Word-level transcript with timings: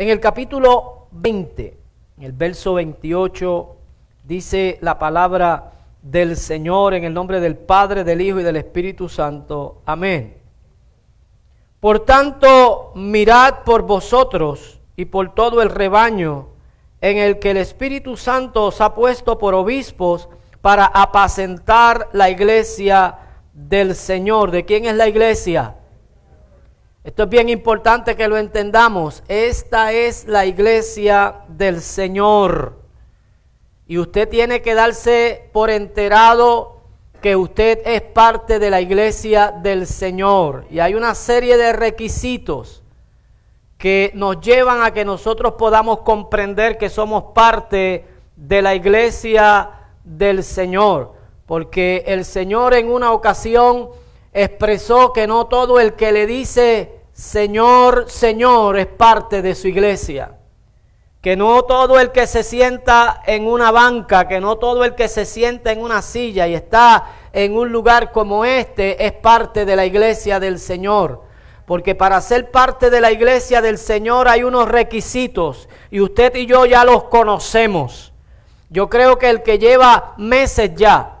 En 0.00 0.08
el 0.08 0.18
capítulo 0.18 1.08
20, 1.10 1.76
en 2.16 2.24
el 2.24 2.32
verso 2.32 2.72
28, 2.72 3.76
dice 4.24 4.78
la 4.80 4.98
palabra 4.98 5.72
del 6.00 6.38
Señor 6.38 6.94
en 6.94 7.04
el 7.04 7.12
nombre 7.12 7.38
del 7.38 7.58
Padre, 7.58 8.02
del 8.02 8.22
Hijo 8.22 8.40
y 8.40 8.42
del 8.42 8.56
Espíritu 8.56 9.10
Santo. 9.10 9.82
Amén. 9.84 10.38
Por 11.80 12.00
tanto, 12.06 12.92
mirad 12.94 13.56
por 13.66 13.82
vosotros 13.82 14.80
y 14.96 15.04
por 15.04 15.34
todo 15.34 15.60
el 15.60 15.68
rebaño 15.68 16.46
en 17.02 17.18
el 17.18 17.38
que 17.38 17.50
el 17.50 17.58
Espíritu 17.58 18.16
Santo 18.16 18.64
os 18.64 18.80
ha 18.80 18.94
puesto 18.94 19.38
por 19.38 19.52
obispos 19.52 20.30
para 20.62 20.86
apacentar 20.86 22.08
la 22.14 22.30
iglesia 22.30 23.18
del 23.52 23.94
Señor. 23.94 24.50
¿De 24.50 24.64
quién 24.64 24.86
es 24.86 24.94
la 24.94 25.08
iglesia? 25.08 25.74
Esto 27.02 27.22
es 27.22 27.28
bien 27.30 27.48
importante 27.48 28.14
que 28.14 28.28
lo 28.28 28.36
entendamos. 28.36 29.22
Esta 29.26 29.92
es 29.92 30.26
la 30.26 30.44
iglesia 30.44 31.36
del 31.48 31.80
Señor. 31.80 32.74
Y 33.86 33.96
usted 33.96 34.28
tiene 34.28 34.60
que 34.60 34.74
darse 34.74 35.48
por 35.52 35.70
enterado 35.70 36.80
que 37.22 37.36
usted 37.36 37.80
es 37.86 38.02
parte 38.02 38.58
de 38.58 38.68
la 38.68 38.82
iglesia 38.82 39.50
del 39.62 39.86
Señor. 39.86 40.66
Y 40.70 40.80
hay 40.80 40.94
una 40.94 41.14
serie 41.14 41.56
de 41.56 41.72
requisitos 41.72 42.82
que 43.78 44.12
nos 44.14 44.38
llevan 44.42 44.82
a 44.82 44.92
que 44.92 45.06
nosotros 45.06 45.54
podamos 45.54 46.00
comprender 46.00 46.76
que 46.76 46.90
somos 46.90 47.32
parte 47.34 48.04
de 48.36 48.60
la 48.60 48.74
iglesia 48.74 49.70
del 50.04 50.44
Señor. 50.44 51.14
Porque 51.46 52.04
el 52.06 52.26
Señor 52.26 52.74
en 52.74 52.90
una 52.90 53.12
ocasión 53.12 53.88
expresó 54.32 55.12
que 55.12 55.26
no 55.26 55.46
todo 55.46 55.80
el 55.80 55.94
que 55.94 56.12
le 56.12 56.26
dice 56.26 57.00
Señor, 57.20 58.06
Señor 58.08 58.78
es 58.78 58.86
parte 58.86 59.42
de 59.42 59.54
su 59.54 59.68
iglesia. 59.68 60.36
Que 61.20 61.36
no 61.36 61.64
todo 61.64 62.00
el 62.00 62.12
que 62.12 62.26
se 62.26 62.42
sienta 62.42 63.22
en 63.26 63.46
una 63.46 63.70
banca, 63.70 64.26
que 64.26 64.40
no 64.40 64.56
todo 64.56 64.84
el 64.84 64.94
que 64.94 65.06
se 65.06 65.26
sienta 65.26 65.70
en 65.70 65.82
una 65.82 66.00
silla 66.00 66.48
y 66.48 66.54
está 66.54 67.12
en 67.34 67.54
un 67.54 67.70
lugar 67.70 68.10
como 68.10 68.46
este 68.46 69.04
es 69.04 69.12
parte 69.12 69.66
de 69.66 69.76
la 69.76 69.84
iglesia 69.84 70.40
del 70.40 70.58
Señor. 70.58 71.22
Porque 71.66 71.94
para 71.94 72.22
ser 72.22 72.50
parte 72.50 72.88
de 72.88 73.02
la 73.02 73.12
iglesia 73.12 73.60
del 73.60 73.76
Señor 73.76 74.26
hay 74.26 74.42
unos 74.42 74.66
requisitos 74.66 75.68
y 75.90 76.00
usted 76.00 76.34
y 76.36 76.46
yo 76.46 76.64
ya 76.64 76.84
los 76.84 77.04
conocemos. 77.04 78.14
Yo 78.70 78.88
creo 78.88 79.18
que 79.18 79.28
el 79.28 79.42
que 79.42 79.58
lleva 79.58 80.14
meses 80.16 80.70
ya 80.74 81.19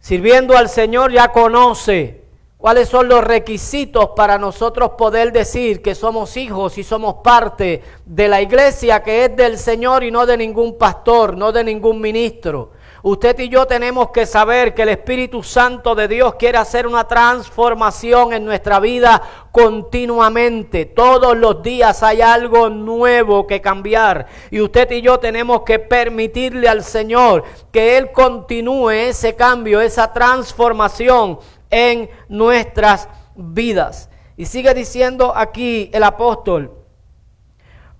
sirviendo 0.00 0.56
al 0.56 0.68
Señor 0.68 1.12
ya 1.12 1.28
conoce 1.28 2.24
cuáles 2.56 2.88
son 2.88 3.08
los 3.08 3.22
requisitos 3.22 4.10
para 4.16 4.38
nosotros 4.38 4.92
poder 4.98 5.32
decir 5.32 5.80
que 5.80 5.94
somos 5.94 6.36
hijos 6.36 6.76
y 6.76 6.82
somos 6.82 7.16
parte 7.22 7.82
de 8.04 8.28
la 8.28 8.42
iglesia 8.42 9.02
que 9.02 9.24
es 9.24 9.36
del 9.36 9.58
Señor 9.58 10.02
y 10.04 10.10
no 10.10 10.26
de 10.26 10.36
ningún 10.36 10.76
pastor, 10.76 11.36
no 11.36 11.52
de 11.52 11.64
ningún 11.64 12.00
ministro. 12.00 12.72
Usted 13.02 13.38
y 13.38 13.48
yo 13.48 13.66
tenemos 13.66 14.10
que 14.10 14.26
saber 14.26 14.74
que 14.74 14.82
el 14.82 14.88
Espíritu 14.88 15.44
Santo 15.44 15.94
de 15.94 16.08
Dios 16.08 16.34
quiere 16.34 16.58
hacer 16.58 16.84
una 16.84 17.06
transformación 17.06 18.32
en 18.32 18.44
nuestra 18.44 18.80
vida 18.80 19.22
continuamente. 19.52 20.84
Todos 20.84 21.36
los 21.36 21.62
días 21.62 22.02
hay 22.02 22.20
algo 22.20 22.68
nuevo 22.68 23.46
que 23.46 23.60
cambiar. 23.60 24.26
Y 24.50 24.60
usted 24.60 24.90
y 24.90 25.00
yo 25.00 25.20
tenemos 25.20 25.62
que 25.62 25.78
permitirle 25.78 26.68
al 26.68 26.82
Señor 26.82 27.44
que 27.70 27.96
Él 27.96 28.10
continúe 28.10 28.90
ese 28.90 29.36
cambio, 29.36 29.80
esa 29.80 30.12
transformación 30.12 31.38
en 31.70 32.10
nuestras 32.28 33.08
vidas. 33.36 34.10
Y 34.36 34.46
sigue 34.46 34.74
diciendo 34.74 35.32
aquí 35.36 35.88
el 35.92 36.02
apóstol, 36.02 36.72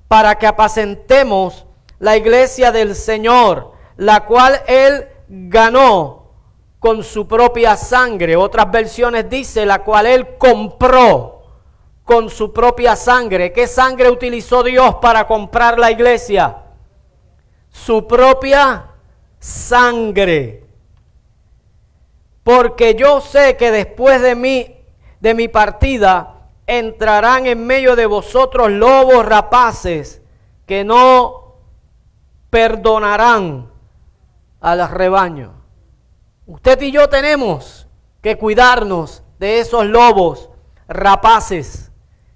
para 0.09 0.37
que 0.37 0.47
apacentemos 0.47 1.67
la 2.01 2.17
iglesia 2.17 2.73
del 2.73 2.97
Señor 2.97 3.78
la 3.99 4.25
cual 4.25 4.63
él 4.67 5.09
ganó 5.29 6.31
con 6.79 7.03
su 7.03 7.27
propia 7.27 7.77
sangre. 7.77 8.37
Otras 8.37 8.71
versiones 8.71 9.29
dice 9.29 9.67
la 9.67 9.83
cual 9.83 10.07
él 10.07 10.37
compró 10.39 11.43
con 12.05 12.31
su 12.31 12.53
propia 12.53 12.97
sangre. 12.97 13.53
¿Qué 13.53 13.67
sangre 13.67 14.09
utilizó 14.09 14.63
Dios 14.63 14.97
para 15.03 15.27
comprar 15.27 15.79
la 15.79 15.91
iglesia? 15.91 16.63
Su 17.71 18.07
propia 18.07 18.87
sangre. 19.41 20.65
Porque 22.45 22.95
yo 22.95 23.21
sé 23.21 23.57
que 23.57 23.73
después 23.73 24.23
de 24.23 24.35
mí, 24.37 24.77
de 25.21 25.35
mi 25.35 25.49
partida, 25.49 26.51
entrarán 26.67 27.47
en 27.47 27.67
medio 27.67 27.97
de 27.97 28.07
vosotros 28.07 28.71
lobos 28.71 29.27
rapaces 29.27 30.23
que 30.67 30.85
no 30.85 31.57
perdonarán 32.49 33.78
al 34.61 34.89
rebaño. 34.89 35.55
Usted 36.47 36.81
y 36.83 36.91
yo 36.91 37.09
tenemos 37.09 37.87
que 38.23 38.37
cuidarnos 38.37 39.23
de 39.39 39.61
esos 39.61 39.87
lobos 39.87 40.51
rapaces 40.89 41.91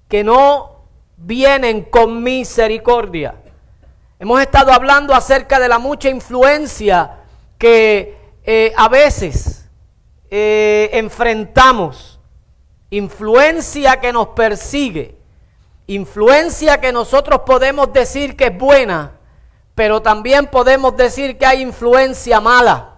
que 0.07 0.23
no 0.23 0.85
vienen 1.17 1.83
con 1.83 2.23
misericordia. 2.23 3.35
Hemos 4.19 4.41
estado 4.41 4.71
hablando 4.71 5.13
acerca 5.13 5.59
de 5.59 5.67
la 5.67 5.79
mucha 5.79 6.09
influencia 6.09 7.23
que 7.57 8.17
eh, 8.43 8.73
a 8.77 8.87
veces 8.87 9.69
eh, 10.29 10.89
enfrentamos, 10.93 12.19
influencia 12.89 13.99
que 13.99 14.13
nos 14.13 14.29
persigue, 14.29 15.17
influencia 15.87 16.79
que 16.79 16.91
nosotros 16.91 17.41
podemos 17.45 17.91
decir 17.91 18.35
que 18.35 18.45
es 18.45 18.57
buena, 18.57 19.13
pero 19.75 20.01
también 20.01 20.47
podemos 20.47 20.95
decir 20.95 21.37
que 21.37 21.45
hay 21.45 21.61
influencia 21.61 22.39
mala, 22.39 22.95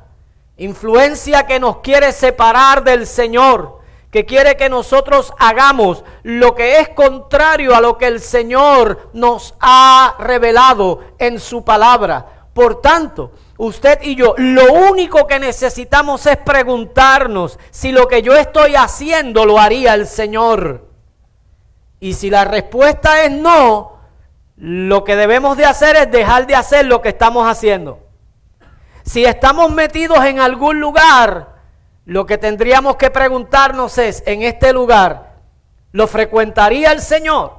influencia 0.58 1.46
que 1.46 1.60
nos 1.60 1.78
quiere 1.78 2.12
separar 2.12 2.84
del 2.84 3.08
Señor, 3.08 3.80
que 4.12 4.26
quiere 4.26 4.56
que 4.56 4.70
nosotros 4.70 5.34
hagamos 5.40 6.04
lo 6.24 6.56
que 6.56 6.80
es 6.80 6.90
contrario 6.90 7.76
a 7.76 7.82
lo 7.82 7.98
que 7.98 8.08
el 8.08 8.22
Señor 8.22 9.10
nos 9.14 9.56
ha 9.60 10.16
revelado 10.20 11.02
en 11.18 11.40
su 11.40 11.66
palabra. 11.66 12.48
Por 12.54 12.80
tanto, 12.80 13.34
usted 13.58 14.00
y 14.02 14.16
yo, 14.16 14.34
lo 14.38 14.72
único 14.72 15.28
que 15.28 15.40
necesitamos 15.40 16.26
es 16.26 16.38
preguntarnos 16.38 17.60
si 17.72 17.92
lo 17.92 18.08
que 18.08 18.22
yo 18.22 18.34
estoy 18.36 18.76
haciendo 18.76 19.46
lo 19.46 19.60
haría 19.60 19.94
el 19.94 20.08
Señor. 20.08 20.88
Y 22.00 22.14
si 22.14 22.30
la 22.30 22.46
respuesta 22.46 23.24
es 23.24 23.32
no, 23.32 23.95
lo 24.58 25.04
que 25.04 25.16
debemos 25.16 25.58
de 25.58 25.66
hacer 25.66 25.96
es 25.96 26.12
dejar 26.12 26.48
de 26.48 26.56
hacer 26.56 26.86
lo 26.86 27.02
que 27.02 27.10
estamos 27.10 27.48
haciendo. 27.48 28.00
Si 29.04 29.26
estamos 29.26 29.72
metidos 29.72 30.24
en 30.26 30.40
algún 30.40 30.80
lugar, 30.80 31.56
lo 32.06 32.26
que 32.26 32.38
tendríamos 32.38 32.96
que 32.96 33.10
preguntarnos 33.10 33.98
es, 33.98 34.24
en 34.26 34.42
este 34.42 34.74
lugar, 34.74 35.36
¿lo 35.92 36.08
frecuentaría 36.08 36.92
el 36.92 37.02
Señor? 37.02 37.54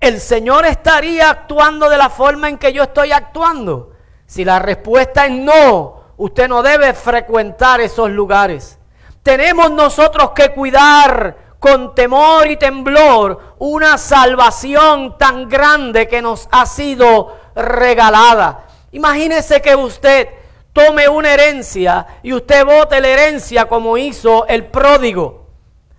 ¿El 0.00 0.20
Señor 0.20 0.66
estaría 0.66 1.30
actuando 1.30 1.88
de 1.88 1.96
la 1.96 2.10
forma 2.10 2.48
en 2.48 2.58
que 2.58 2.72
yo 2.72 2.84
estoy 2.84 3.12
actuando? 3.12 3.92
Si 4.26 4.44
la 4.44 4.58
respuesta 4.58 5.26
es 5.26 5.32
no, 5.32 6.00
usted 6.16 6.48
no 6.48 6.62
debe 6.62 6.94
frecuentar 6.94 7.80
esos 7.80 8.10
lugares. 8.10 8.78
Tenemos 9.22 9.70
nosotros 9.70 10.30
que 10.30 10.50
cuidar 10.50 11.45
con 11.66 11.96
temor 11.96 12.48
y 12.48 12.56
temblor 12.56 13.56
una 13.58 13.98
salvación 13.98 15.18
tan 15.18 15.48
grande 15.48 16.06
que 16.06 16.22
nos 16.22 16.46
ha 16.52 16.64
sido 16.64 17.36
regalada. 17.56 18.66
Imagínese 18.92 19.60
que 19.60 19.74
usted 19.74 20.28
tome 20.72 21.08
una 21.08 21.34
herencia 21.34 22.06
y 22.22 22.32
usted 22.34 22.64
vote 22.64 23.00
la 23.00 23.08
herencia 23.08 23.64
como 23.64 23.98
hizo 23.98 24.46
el 24.46 24.66
pródigo. 24.66 25.48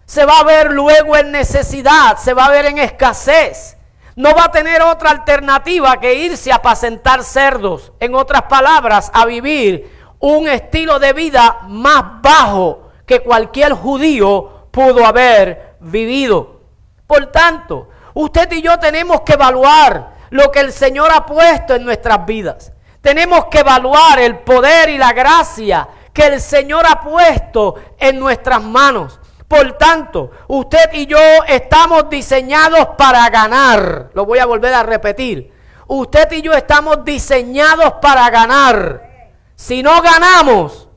Se 0.06 0.24
va 0.24 0.40
a 0.40 0.46
ver 0.46 0.72
luego 0.72 1.18
en 1.18 1.34
necesidad, 1.34 2.18
se 2.18 2.34
va 2.34 2.46
a 2.46 2.52
ver 2.52 2.68
en 2.68 2.78
escasez. 2.78 3.76
No 4.16 4.34
va 4.34 4.46
a 4.46 4.52
tener 4.54 4.82
otra 4.82 5.10
alternativa 5.10 6.00
que 6.00 6.14
irse 6.14 6.50
a 6.50 6.56
apacentar 6.56 7.26
cerdos. 7.26 7.92
En 8.00 8.16
otras 8.16 8.44
palabras, 8.44 9.12
a 9.14 9.26
vivir 9.26 9.92
un 10.20 10.48
estilo 10.48 10.98
de 10.98 11.12
vida 11.12 11.60
más 11.68 12.22
bajo 12.22 12.88
que 13.06 13.20
cualquier 13.20 13.74
judío 13.74 14.57
pudo 14.72 15.06
haber 15.06 15.76
vivido. 15.80 16.62
Por 17.06 17.28
tanto, 17.28 17.90
usted 18.14 18.52
y 18.52 18.62
yo 18.62 18.78
tenemos 18.80 19.22
que 19.22 19.34
evaluar 19.34 20.18
lo 20.30 20.52
que 20.52 20.60
el 20.60 20.72
Señor 20.72 21.12
ha 21.14 21.26
puesto 21.26 21.76
en 21.76 21.86
nuestras 21.86 22.26
vidas. 22.26 22.74
Tenemos 23.02 23.46
que 23.46 23.60
evaluar 23.60 24.20
el 24.20 24.40
poder 24.40 24.90
y 24.90 24.98
la 24.98 25.14
gracia 25.14 25.88
que 26.14 26.26
el 26.26 26.42
Señor 26.42 26.86
ha 26.86 27.00
puesto 27.02 27.76
en 27.98 28.20
nuestras 28.20 28.62
manos. 28.62 29.20
Por 29.48 29.74
tanto, 29.78 30.32
usted 30.48 30.92
y 30.94 31.06
yo 31.06 31.18
estamos 31.48 32.10
diseñados 32.10 32.90
para 32.98 33.30
ganar. 33.30 34.10
Lo 34.14 34.26
voy 34.26 34.40
a 34.40 34.46
volver 34.46 34.74
a 34.74 34.84
repetir. 34.84 35.54
Usted 35.88 36.30
y 36.34 36.42
yo 36.42 36.52
estamos 36.54 37.06
diseñados 37.06 37.94
para 38.02 38.30
ganar. 38.30 39.32
Si 39.56 39.82
no 39.82 40.02
ganamos, 40.02 40.90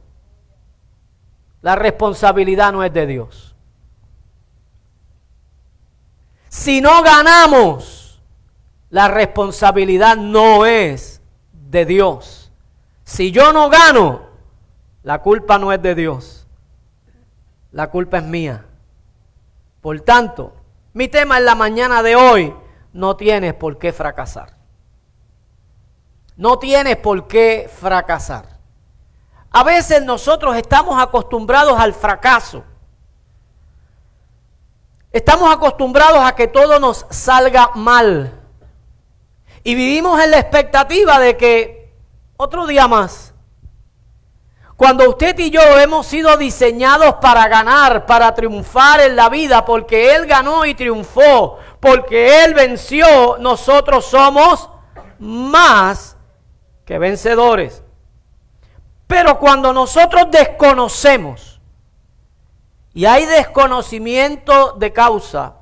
la 1.62 1.76
responsabilidad 1.76 2.72
no 2.72 2.82
es 2.82 2.92
de 2.92 3.06
Dios. 3.06 3.49
Si 6.50 6.80
no 6.80 7.04
ganamos, 7.04 8.20
la 8.88 9.06
responsabilidad 9.06 10.16
no 10.16 10.66
es 10.66 11.22
de 11.52 11.86
Dios. 11.86 12.50
Si 13.04 13.30
yo 13.30 13.52
no 13.52 13.70
gano, 13.70 14.22
la 15.04 15.22
culpa 15.22 15.58
no 15.58 15.72
es 15.72 15.80
de 15.80 15.94
Dios. 15.94 16.48
La 17.70 17.88
culpa 17.88 18.18
es 18.18 18.24
mía. 18.24 18.66
Por 19.80 20.00
tanto, 20.00 20.52
mi 20.92 21.06
tema 21.06 21.38
en 21.38 21.44
la 21.44 21.54
mañana 21.54 22.02
de 22.02 22.16
hoy, 22.16 22.52
no 22.92 23.14
tienes 23.14 23.54
por 23.54 23.78
qué 23.78 23.92
fracasar. 23.92 24.56
No 26.36 26.58
tienes 26.58 26.96
por 26.96 27.28
qué 27.28 27.70
fracasar. 27.72 28.58
A 29.52 29.62
veces 29.62 30.02
nosotros 30.02 30.56
estamos 30.56 31.00
acostumbrados 31.00 31.78
al 31.78 31.94
fracaso. 31.94 32.64
Estamos 35.12 35.52
acostumbrados 35.52 36.20
a 36.22 36.34
que 36.34 36.46
todo 36.46 36.78
nos 36.78 37.04
salga 37.10 37.70
mal. 37.74 38.40
Y 39.64 39.74
vivimos 39.74 40.22
en 40.22 40.30
la 40.30 40.38
expectativa 40.38 41.18
de 41.18 41.36
que 41.36 41.94
otro 42.36 42.66
día 42.66 42.86
más. 42.86 43.34
Cuando 44.76 45.10
usted 45.10 45.38
y 45.38 45.50
yo 45.50 45.60
hemos 45.78 46.06
sido 46.06 46.36
diseñados 46.38 47.16
para 47.16 47.48
ganar, 47.48 48.06
para 48.06 48.34
triunfar 48.34 49.00
en 49.00 49.14
la 49.14 49.28
vida, 49.28 49.64
porque 49.64 50.14
Él 50.14 50.26
ganó 50.26 50.64
y 50.64 50.74
triunfó, 50.74 51.58
porque 51.80 52.44
Él 52.44 52.54
venció, 52.54 53.36
nosotros 53.38 54.06
somos 54.06 54.70
más 55.18 56.16
que 56.86 56.98
vencedores. 56.98 57.82
Pero 59.06 59.38
cuando 59.38 59.72
nosotros 59.72 60.28
desconocemos, 60.30 61.49
y 62.92 63.04
hay 63.04 63.24
desconocimiento 63.26 64.72
de 64.72 64.92
causa, 64.92 65.56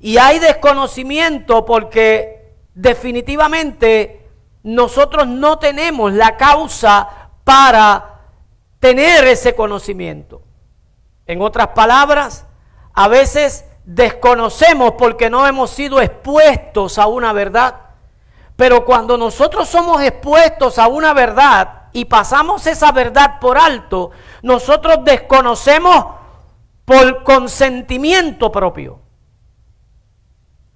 y 0.00 0.18
hay 0.18 0.40
desconocimiento 0.40 1.64
porque 1.64 2.56
definitivamente 2.74 4.28
nosotros 4.64 5.26
no 5.28 5.58
tenemos 5.58 6.12
la 6.12 6.36
causa 6.36 7.30
para 7.44 8.20
tener 8.80 9.24
ese 9.28 9.54
conocimiento. 9.54 10.42
En 11.26 11.40
otras 11.40 11.68
palabras, 11.68 12.46
a 12.94 13.06
veces 13.06 13.64
desconocemos 13.84 14.94
porque 14.98 15.30
no 15.30 15.46
hemos 15.46 15.70
sido 15.70 16.00
expuestos 16.00 16.98
a 16.98 17.06
una 17.06 17.32
verdad. 17.32 17.76
Pero 18.56 18.84
cuando 18.84 19.16
nosotros 19.16 19.68
somos 19.68 20.02
expuestos 20.02 20.78
a 20.78 20.88
una 20.88 21.14
verdad 21.14 21.81
y 21.92 22.06
pasamos 22.06 22.66
esa 22.66 22.92
verdad 22.92 23.38
por 23.40 23.58
alto, 23.58 24.10
nosotros 24.42 24.98
desconocemos 25.04 26.06
por 26.84 27.22
consentimiento 27.22 28.50
propio. 28.50 29.00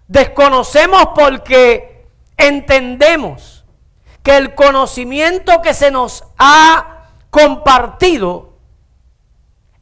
Desconocemos 0.09 1.09
porque 1.15 2.07
entendemos 2.37 3.65
que 4.23 4.37
el 4.37 4.55
conocimiento 4.55 5.63
que 5.63 5.75
se 5.75 5.91
nos 5.91 6.25
ha 6.39 7.11
compartido 7.31 8.55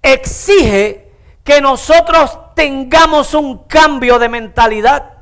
exige 0.03 1.13
que 1.43 1.61
nosotros 1.61 2.39
tengamos 2.55 3.35
un 3.35 3.65
cambio 3.67 4.19
de 4.19 4.29
mentalidad, 4.29 5.13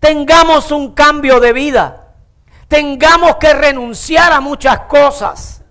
tengamos 0.00 0.70
un 0.70 0.92
cambio 0.92 1.40
de 1.40 1.52
vida, 1.52 2.03
tengamos 2.68 3.36
que 3.36 3.52
renunciar 3.52 4.32
a 4.32 4.40
muchas 4.40 4.80
cosas. 4.80 5.62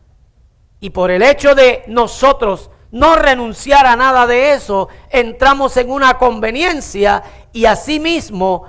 Y 0.80 0.90
por 0.90 1.12
el 1.12 1.24
hecho 1.24 1.56
de 1.56 1.84
nosotros 1.88 2.70
no 2.92 3.16
renunciar 3.16 3.86
a 3.86 3.96
nada 3.96 4.28
de 4.28 4.54
eso, 4.54 4.90
entramos 5.10 5.76
en 5.78 5.90
una 5.90 6.18
conveniencia 6.18 7.24
y 7.52 7.66
asimismo 7.66 8.66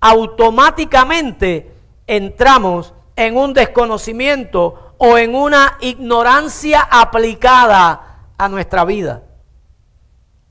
automáticamente 0.00 1.72
entramos 2.06 2.92
en 3.16 3.36
un 3.36 3.54
desconocimiento 3.54 4.94
o 4.98 5.18
en 5.18 5.34
una 5.34 5.78
ignorancia 5.80 6.86
aplicada 6.90 8.20
a 8.36 8.48
nuestra 8.48 8.84
vida. 8.84 9.22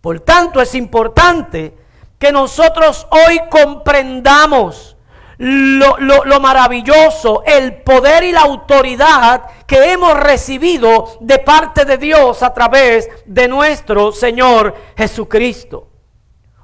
Por 0.02 0.20
tanto, 0.20 0.62
es 0.62 0.76
importante 0.76 1.76
que 2.20 2.32
nosotros 2.32 3.08
hoy 3.12 3.42
comprendamos 3.50 4.95
lo, 5.38 5.98
lo, 5.98 6.40
maravilloso, 6.40 7.44
el 7.46 7.82
poder 7.82 8.24
y 8.24 8.32
la 8.32 8.42
autoridad 8.42 9.44
que 9.66 9.92
hemos 9.92 10.18
recibido 10.18 11.18
de 11.20 11.40
parte 11.40 11.86
de 11.86 11.98
Dios 11.98 12.42
a 12.44 12.54
través 12.54 13.10
de 13.26 13.48
nuestro 13.48 14.12
Señor 14.12 14.76
Jesucristo. 14.98 15.90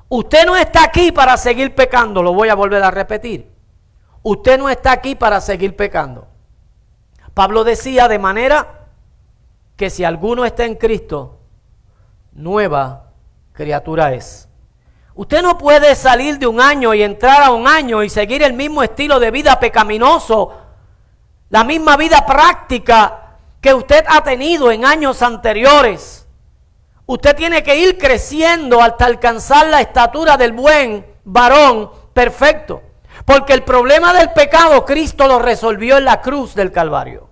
Usted 0.08 0.46
no 0.46 0.56
está 0.56 0.84
aquí 0.84 1.12
para 1.12 1.38
seguir 1.38 1.74
pecando, 1.74 2.22
lo 2.22 2.34
voy 2.34 2.50
a 2.50 2.56
volver 2.56 2.84
a 2.84 2.92
repetir. 2.92 3.50
Usted 4.24 4.58
no 4.58 4.70
está 4.70 4.92
aquí 4.92 5.16
para 5.16 5.42
seguir 5.42 5.76
pecando. 5.76 6.28
Pablo 7.34 7.64
decía 7.64 8.08
de 8.08 8.20
manera 8.20 8.88
que 9.76 9.90
si 9.90 10.04
alguno 10.04 10.46
está 10.46 10.66
en 10.66 10.76
Cristo, 10.76 11.40
nueva 12.34 13.12
criatura 13.54 14.14
es. 14.14 14.51
Usted 15.14 15.42
no 15.42 15.58
puede 15.58 15.96
salir 15.96 16.40
de 16.40 16.48
un 16.48 16.62
año 16.62 16.94
y 16.94 17.04
entrar 17.04 17.44
a 17.44 17.52
un 17.52 17.68
año 17.68 18.02
y 18.04 18.10
seguir 18.10 18.44
el 18.44 18.54
mismo 18.54 18.82
estilo 18.82 19.20
de 19.20 19.32
vida 19.32 19.60
pecaminoso, 19.60 20.58
la 21.50 21.64
misma 21.64 21.98
vida 21.98 22.26
práctica 22.26 23.38
que 23.60 23.74
usted 23.74 24.06
ha 24.08 24.24
tenido 24.24 24.72
en 24.72 24.86
años 24.86 25.22
anteriores. 25.22 26.28
Usted 27.06 27.36
tiene 27.36 27.62
que 27.62 27.76
ir 27.76 27.98
creciendo 27.98 28.82
hasta 28.82 29.06
alcanzar 29.06 29.68
la 29.68 29.82
estatura 29.82 30.38
del 30.38 30.54
buen 30.54 31.06
varón 31.26 31.92
perfecto. 32.14 32.82
Porque 33.26 33.54
el 33.54 33.64
problema 33.64 34.14
del 34.14 34.32
pecado 34.32 34.86
Cristo 34.86 35.28
lo 35.28 35.40
resolvió 35.40 35.98
en 35.98 36.06
la 36.06 36.22
cruz 36.22 36.56
del 36.56 36.72
Calvario. 36.72 37.30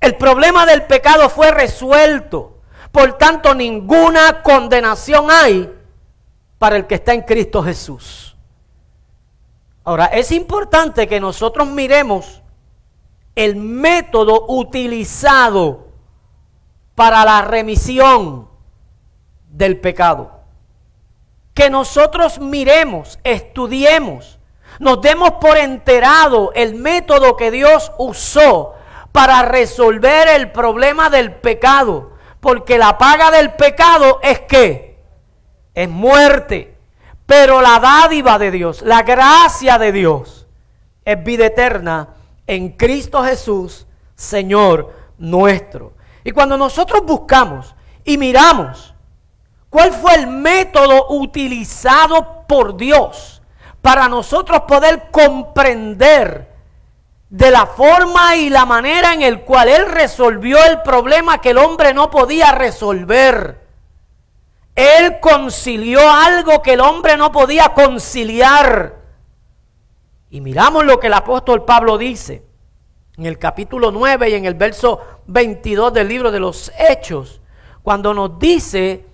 El 0.00 0.16
problema 0.16 0.66
del 0.66 0.82
pecado 0.82 1.30
fue 1.30 1.52
resuelto. 1.52 2.58
Por 2.90 3.14
tanto, 3.14 3.54
ninguna 3.54 4.42
condenación 4.42 5.30
hay 5.30 5.72
para 6.62 6.76
el 6.76 6.86
que 6.86 6.94
está 6.94 7.12
en 7.12 7.22
Cristo 7.22 7.60
Jesús. 7.60 8.36
Ahora, 9.82 10.04
es 10.04 10.30
importante 10.30 11.08
que 11.08 11.18
nosotros 11.18 11.66
miremos 11.66 12.40
el 13.34 13.56
método 13.56 14.44
utilizado 14.46 15.88
para 16.94 17.24
la 17.24 17.42
remisión 17.42 18.48
del 19.50 19.80
pecado. 19.80 20.42
Que 21.52 21.68
nosotros 21.68 22.38
miremos, 22.38 23.18
estudiemos, 23.24 24.38
nos 24.78 25.02
demos 25.02 25.32
por 25.40 25.56
enterado 25.56 26.52
el 26.54 26.76
método 26.76 27.36
que 27.36 27.50
Dios 27.50 27.90
usó 27.98 28.74
para 29.10 29.42
resolver 29.42 30.28
el 30.28 30.52
problema 30.52 31.10
del 31.10 31.34
pecado. 31.34 32.12
Porque 32.38 32.78
la 32.78 32.98
paga 32.98 33.32
del 33.32 33.54
pecado 33.54 34.20
es 34.22 34.38
que 34.42 34.91
es 35.74 35.88
muerte. 35.88 36.76
Pero 37.26 37.60
la 37.60 37.78
dádiva 37.78 38.38
de 38.38 38.50
Dios, 38.50 38.82
la 38.82 39.02
gracia 39.02 39.78
de 39.78 39.92
Dios, 39.92 40.46
es 41.04 41.22
vida 41.22 41.46
eterna 41.46 42.08
en 42.46 42.70
Cristo 42.70 43.22
Jesús, 43.22 43.86
Señor 44.14 44.94
nuestro. 45.18 45.92
Y 46.24 46.32
cuando 46.32 46.56
nosotros 46.56 47.04
buscamos 47.04 47.74
y 48.04 48.18
miramos 48.18 48.92
¿Cuál 49.72 49.90
fue 49.90 50.16
el 50.16 50.26
método 50.26 51.06
utilizado 51.08 52.44
por 52.46 52.76
Dios 52.76 53.40
para 53.80 54.06
nosotros 54.06 54.64
poder 54.68 55.04
comprender 55.10 56.52
de 57.30 57.50
la 57.50 57.64
forma 57.64 58.36
y 58.36 58.50
la 58.50 58.66
manera 58.66 59.14
en 59.14 59.22
el 59.22 59.40
cual 59.40 59.70
Él 59.70 59.86
resolvió 59.86 60.62
el 60.62 60.82
problema 60.82 61.40
que 61.40 61.52
el 61.52 61.56
hombre 61.56 61.94
no 61.94 62.10
podía 62.10 62.52
resolver? 62.52 63.61
Él 64.74 65.20
concilió 65.20 66.00
algo 66.10 66.62
que 66.62 66.74
el 66.74 66.80
hombre 66.80 67.16
no 67.16 67.30
podía 67.30 67.70
conciliar. 67.70 68.96
Y 70.30 70.40
miramos 70.40 70.84
lo 70.84 70.98
que 70.98 71.08
el 71.08 71.14
apóstol 71.14 71.64
Pablo 71.64 71.98
dice 71.98 72.44
en 73.18 73.26
el 73.26 73.38
capítulo 73.38 73.90
9 73.90 74.30
y 74.30 74.34
en 74.34 74.46
el 74.46 74.54
verso 74.54 75.00
22 75.26 75.92
del 75.92 76.08
libro 76.08 76.30
de 76.30 76.40
los 76.40 76.72
Hechos, 76.78 77.40
cuando 77.82 78.14
nos 78.14 78.38
dice 78.38 79.04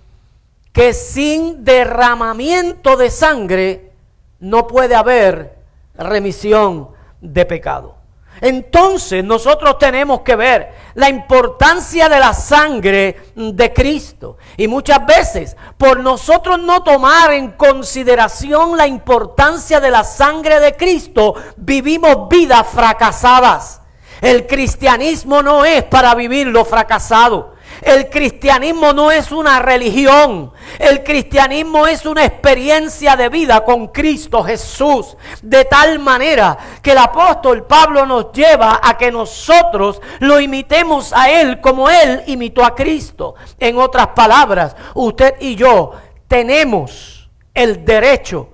que 0.71 0.93
sin 0.93 1.65
derramamiento 1.65 2.95
de 2.95 3.09
sangre 3.09 3.91
no 4.39 4.67
puede 4.67 4.95
haber 4.95 5.57
remisión 5.95 6.89
de 7.19 7.45
pecado. 7.45 7.98
Entonces 8.41 9.23
nosotros 9.23 9.77
tenemos 9.77 10.21
que 10.21 10.35
ver 10.35 10.73
la 10.93 11.09
importancia 11.09 12.09
de 12.09 12.19
la 12.19 12.33
sangre 12.33 13.17
de 13.35 13.73
Cristo. 13.73 14.37
Y 14.57 14.67
muchas 14.67 15.05
veces, 15.05 15.57
por 15.77 15.99
nosotros 15.99 16.59
no 16.59 16.83
tomar 16.83 17.31
en 17.33 17.51
consideración 17.51 18.77
la 18.77 18.87
importancia 18.87 19.79
de 19.79 19.91
la 19.91 20.03
sangre 20.03 20.59
de 20.59 20.75
Cristo, 20.75 21.35
vivimos 21.57 22.29
vidas 22.29 22.67
fracasadas. 22.67 23.81
El 24.21 24.47
cristianismo 24.47 25.41
no 25.41 25.63
es 25.63 25.83
para 25.83 26.13
vivir 26.15 26.47
lo 26.47 26.65
fracasado. 26.65 27.58
El 27.81 28.09
cristianismo 28.09 28.93
no 28.93 29.11
es 29.11 29.31
una 29.31 29.59
religión. 29.59 30.51
El 30.77 31.03
cristianismo 31.03 31.87
es 31.87 32.05
una 32.05 32.25
experiencia 32.25 33.15
de 33.15 33.29
vida 33.29 33.63
con 33.63 33.87
Cristo 33.87 34.43
Jesús. 34.43 35.15
De 35.41 35.65
tal 35.65 35.99
manera 35.99 36.57
que 36.81 36.91
el 36.91 36.97
apóstol 36.97 37.65
Pablo 37.65 38.05
nos 38.05 38.31
lleva 38.31 38.81
a 38.83 38.97
que 38.97 39.11
nosotros 39.11 40.01
lo 40.19 40.39
imitemos 40.39 41.13
a 41.13 41.29
Él 41.29 41.61
como 41.61 41.89
Él 41.89 42.23
imitó 42.27 42.63
a 42.63 42.75
Cristo. 42.75 43.35
En 43.57 43.77
otras 43.77 44.07
palabras, 44.07 44.75
usted 44.95 45.35
y 45.39 45.55
yo 45.55 45.93
tenemos 46.27 47.29
el 47.53 47.85
derecho 47.85 48.49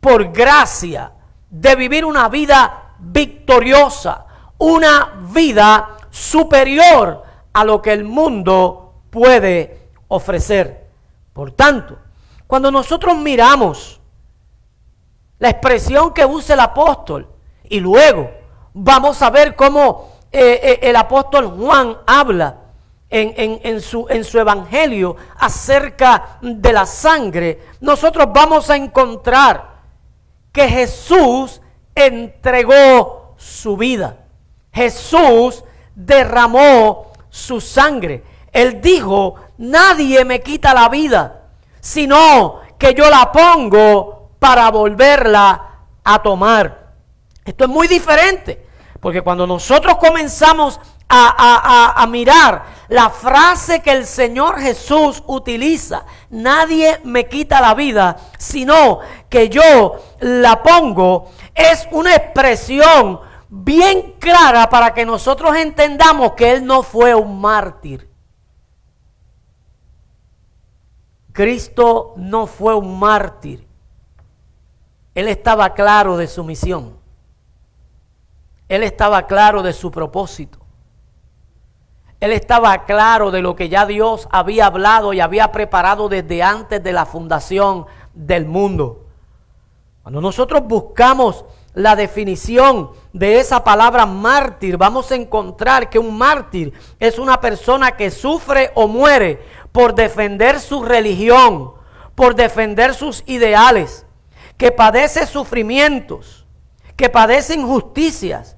por 0.00 0.32
gracia 0.32 1.12
de 1.50 1.76
vivir 1.76 2.04
una 2.04 2.28
vida 2.28 2.94
victoriosa, 2.98 4.26
una 4.58 5.18
vida 5.32 5.96
superior 6.10 7.27
a 7.58 7.64
lo 7.64 7.82
que 7.82 7.92
el 7.92 8.04
mundo 8.04 9.02
puede 9.10 9.88
ofrecer. 10.06 10.86
Por 11.32 11.50
tanto, 11.50 11.98
cuando 12.46 12.70
nosotros 12.70 13.16
miramos 13.16 14.00
la 15.40 15.50
expresión 15.50 16.14
que 16.14 16.24
usa 16.24 16.54
el 16.54 16.60
apóstol 16.60 17.26
y 17.68 17.80
luego 17.80 18.30
vamos 18.74 19.20
a 19.22 19.30
ver 19.30 19.56
cómo 19.56 20.20
eh, 20.30 20.60
eh, 20.62 20.78
el 20.82 20.94
apóstol 20.94 21.48
Juan 21.48 21.96
habla 22.06 22.60
en, 23.10 23.80
su, 23.80 24.06
en 24.08 24.22
su 24.22 24.38
evangelio 24.38 25.16
acerca 25.38 26.38
de 26.40 26.72
la 26.72 26.86
sangre, 26.86 27.58
nosotros 27.80 28.28
vamos 28.32 28.70
a 28.70 28.76
encontrar 28.76 29.78
que 30.52 30.68
Jesús 30.68 31.60
entregó 31.94 33.34
su 33.36 33.76
vida. 33.76 34.18
Jesús 34.72 35.64
derramó 35.94 37.08
su 37.38 37.60
sangre. 37.60 38.24
Él 38.52 38.80
dijo, 38.80 39.36
nadie 39.58 40.24
me 40.24 40.40
quita 40.40 40.74
la 40.74 40.88
vida, 40.88 41.42
sino 41.80 42.60
que 42.78 42.94
yo 42.94 43.08
la 43.08 43.30
pongo 43.32 44.30
para 44.38 44.70
volverla 44.70 45.80
a 46.04 46.22
tomar. 46.22 46.88
Esto 47.44 47.64
es 47.64 47.70
muy 47.70 47.88
diferente, 47.88 48.66
porque 49.00 49.22
cuando 49.22 49.46
nosotros 49.46 49.96
comenzamos 49.96 50.80
a, 51.10 52.06
mirar 52.10 52.64
la 52.88 53.08
frase 53.08 53.80
que 53.80 53.92
el 53.92 54.06
Señor 54.06 54.60
Jesús 54.60 55.22
utiliza, 55.26 56.04
nadie 56.30 57.00
me 57.04 57.26
quita 57.26 57.60
la 57.60 57.74
vida, 57.74 58.16
sino 58.38 59.00
que 59.30 59.48
yo 59.48 59.96
la 60.20 60.62
pongo, 60.62 61.30
es 61.54 61.88
una 61.92 62.14
expresión 62.14 63.20
bien 63.48 64.14
clara 64.18 64.68
para 64.68 64.92
que 64.92 65.06
nosotros 65.06 65.56
entendamos 65.56 66.32
que 66.32 66.52
Él 66.52 66.64
no 66.64 66.82
fue 66.82 67.14
un 67.14 67.40
mártir. 67.40 68.08
Cristo 71.32 72.14
no 72.16 72.46
fue 72.46 72.74
un 72.74 72.98
mártir. 72.98 73.66
Él 75.14 75.28
estaba 75.28 75.74
claro 75.74 76.16
de 76.16 76.26
su 76.26 76.44
misión. 76.44 76.96
Él 78.68 78.82
estaba 78.82 79.26
claro 79.26 79.62
de 79.62 79.72
su 79.72 79.90
propósito. 79.90 80.58
Él 82.20 82.32
estaba 82.32 82.84
claro 82.84 83.30
de 83.30 83.40
lo 83.40 83.54
que 83.54 83.68
ya 83.68 83.86
Dios 83.86 84.28
había 84.30 84.66
hablado 84.66 85.12
y 85.12 85.20
había 85.20 85.52
preparado 85.52 86.08
desde 86.08 86.42
antes 86.42 86.82
de 86.82 86.92
la 86.92 87.06
fundación 87.06 87.86
del 88.12 88.44
mundo. 88.44 89.06
Cuando 90.02 90.20
nosotros 90.20 90.62
buscamos 90.64 91.44
la 91.78 91.94
definición 91.94 92.90
de 93.12 93.38
esa 93.38 93.62
palabra 93.62 94.04
mártir, 94.04 94.76
vamos 94.76 95.12
a 95.12 95.14
encontrar 95.14 95.88
que 95.88 96.00
un 96.00 96.18
mártir 96.18 96.72
es 96.98 97.20
una 97.20 97.40
persona 97.40 97.92
que 97.92 98.10
sufre 98.10 98.72
o 98.74 98.88
muere 98.88 99.40
por 99.70 99.94
defender 99.94 100.58
su 100.58 100.82
religión, 100.82 101.74
por 102.16 102.34
defender 102.34 102.94
sus 102.94 103.22
ideales, 103.26 104.04
que 104.56 104.72
padece 104.72 105.24
sufrimientos, 105.24 106.48
que 106.96 107.08
padece 107.08 107.54
injusticias, 107.54 108.56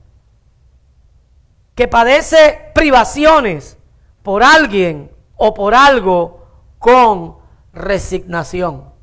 que 1.74 1.88
padece 1.88 2.70
privaciones 2.74 3.76
por 4.22 4.42
alguien 4.42 5.10
o 5.36 5.52
por 5.52 5.74
algo 5.74 6.46
con 6.78 7.36
resignación. 7.74 8.94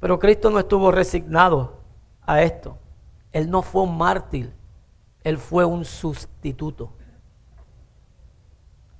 Pero 0.00 0.18
Cristo 0.18 0.50
no 0.50 0.58
estuvo 0.58 0.90
resignado 0.90 1.78
a 2.26 2.42
esto. 2.42 2.81
Él 3.32 3.50
no 3.50 3.62
fue 3.62 3.82
un 3.82 3.96
mártir, 3.96 4.52
él 5.24 5.38
fue 5.38 5.64
un 5.64 5.84
sustituto. 5.84 6.92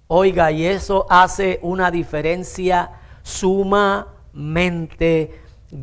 Oiga, 0.08 0.50
y 0.50 0.66
eso 0.66 1.06
hace 1.08 1.58
una 1.62 1.90
diferencia 1.90 2.90
sumamente 3.22 4.10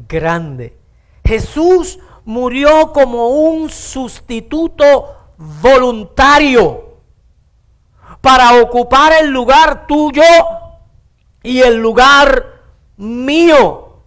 grande. 0.07 0.77
Jesús 1.23 1.99
murió 2.25 2.91
como 2.93 3.29
un 3.29 3.69
sustituto 3.69 5.15
voluntario 5.37 6.97
para 8.21 8.61
ocupar 8.61 9.13
el 9.21 9.29
lugar 9.29 9.87
tuyo 9.87 10.23
y 11.41 11.61
el 11.61 11.77
lugar 11.77 12.61
mío. 12.97 14.03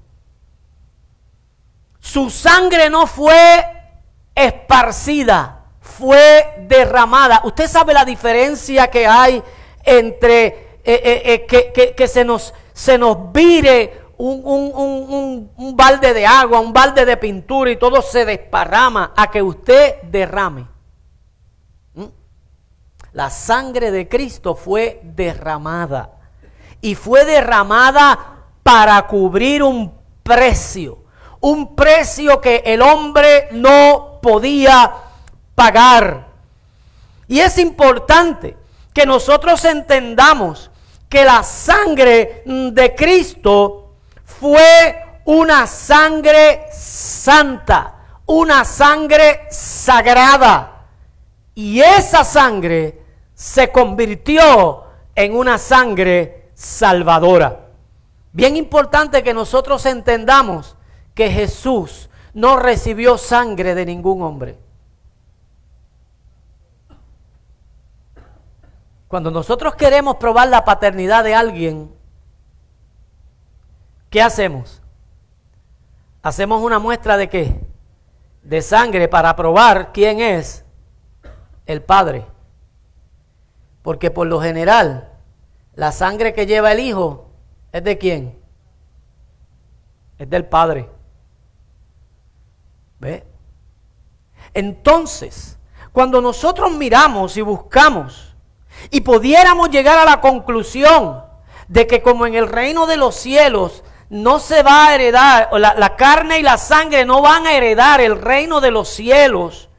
Su 1.99 2.29
sangre 2.31 2.91
no 2.91 3.07
fue 3.07 3.72
esparcida, 4.35 5.63
fue 5.81 6.65
derramada. 6.69 7.43
Usted 7.45 7.69
sabe 7.69 7.93
la 7.93 8.05
diferencia 8.05 8.89
que 8.89 9.07
hay 9.07 9.43
entre 9.85 10.47
eh, 10.85 11.01
eh, 11.05 11.47
eh, 11.51 11.95
que, 11.95 12.09
se, 12.09 12.25
nos, 12.25 12.53
se 12.73 12.99
nos 12.99 13.33
vire 13.33 14.03
un, 14.19 15.51
un, 15.57 15.77
balde 15.77 16.13
de 16.13 16.27
agua, 16.27 16.61
un 16.61 16.73
balde 16.73 17.05
de 17.05 17.17
pintura 17.17 17.71
y 17.71 17.77
todo 17.77 18.03
se 18.03 18.25
desparrama 18.25 19.13
a 19.17 19.31
que 19.31 19.43
usted 19.43 20.03
derrame. 20.03 20.67
¿Mm? 21.95 22.05
La 23.13 23.31
sangre 23.31 23.91
de 23.91 24.09
Cristo 24.09 24.55
fue 24.55 25.01
derramada 25.05 26.19
y 26.81 26.95
fue 26.95 27.25
derramada 27.25 28.19
para 28.63 29.07
cubrir 29.07 29.63
un 29.63 29.93
precio, 30.23 31.05
un 31.41 31.77
precio 31.77 32.41
que 32.41 32.63
el 32.65 32.83
hombre 32.83 33.49
no 33.53 34.12
podía 34.23 34.91
pagar. 35.55 36.29
Y 37.29 37.41
es 37.41 37.59
importante 37.59 38.57
que 38.95 39.05
nosotros 39.05 39.65
entendamos 39.67 40.71
que 41.09 41.25
la 41.25 41.43
sangre 41.43 42.43
de 42.47 42.95
Cristo 42.95 43.97
fue 44.25 45.21
una 45.27 45.67
sangre 45.67 46.67
santa, 46.73 47.95
una 48.27 48.65
sangre 48.65 49.47
sagrada. 49.51 50.87
Y 51.55 51.81
esa 51.81 52.25
sangre 52.25 53.03
se 53.35 53.71
convirtió 53.71 54.85
en 55.15 55.37
una 55.37 55.59
sangre 55.59 56.51
salvadora. 56.55 57.69
Bien 58.33 58.57
importante 58.57 59.23
que 59.23 59.35
nosotros 59.35 59.85
entendamos 59.85 60.77
que 61.15 61.31
Jesús 61.31 62.09
no 62.35 62.57
recibió 62.57 63.19
sangre 63.19 63.75
de 63.75 63.87
ningún 63.87 64.23
hombre. 64.23 64.59
Cuando 69.09 69.31
nosotros 69.31 69.75
queremos 69.75 70.17
probar 70.17 70.49
la 70.49 70.65
paternidad 70.65 71.23
de 71.23 71.35
alguien, 71.35 71.95
¿qué 74.09 74.23
hacemos? 74.23 74.81
Hacemos 76.23 76.63
una 76.63 76.79
muestra 76.79 77.19
de 77.19 77.29
qué? 77.29 77.61
De 78.43 78.63
sangre 78.63 79.09
para 79.09 79.37
probar 79.37 79.93
quién 79.93 80.21
es 80.21 80.65
el 81.67 81.83
Padre. 81.83 82.25
Porque 83.83 84.11
por 84.11 84.27
lo 84.27 84.41
general, 84.41 85.11
la 85.75 85.93
sangre 85.93 86.33
que 86.33 86.47
lleva 86.47 86.73
el 86.73 86.81
Hijo 86.81 87.31
es 87.73 87.85
de 87.85 87.99
quién? 87.99 88.39
Es 90.19 90.31
del 90.31 90.47
Padre. 90.47 90.89
Entonces, 94.55 95.59
cuando 95.93 96.21
nosotros 96.21 96.73
miramos 96.73 97.37
y 97.37 97.43
buscamos 97.43 98.35
y 98.91 99.01
pudiéramos 99.01 99.71
llegar 99.71 99.99
a 99.99 100.05
la 100.05 100.21
conclusión 100.21 101.23
de 101.69 101.87
que 101.87 102.03
como 102.03 102.27
en 102.27 102.35
el 102.35 102.49
reino 102.49 102.87
de 102.87 102.97
los 102.97 103.15
cielos 103.15 103.83
no 104.11 104.39
se 104.39 104.63
va 104.63 104.89
a 104.89 104.95
heredar, 104.95 105.49
la 105.53 105.97
carne 105.97 106.39
y 106.39 106.43
la 106.43 106.59
sangre 106.59 107.05
no 107.05 107.23
van 107.23 107.47
a 107.47 107.55
heredar 107.55 108.01
el 108.01 108.21
reino 108.21 108.61
de 108.61 108.71
los 108.71 108.89
cielos, 108.89 109.71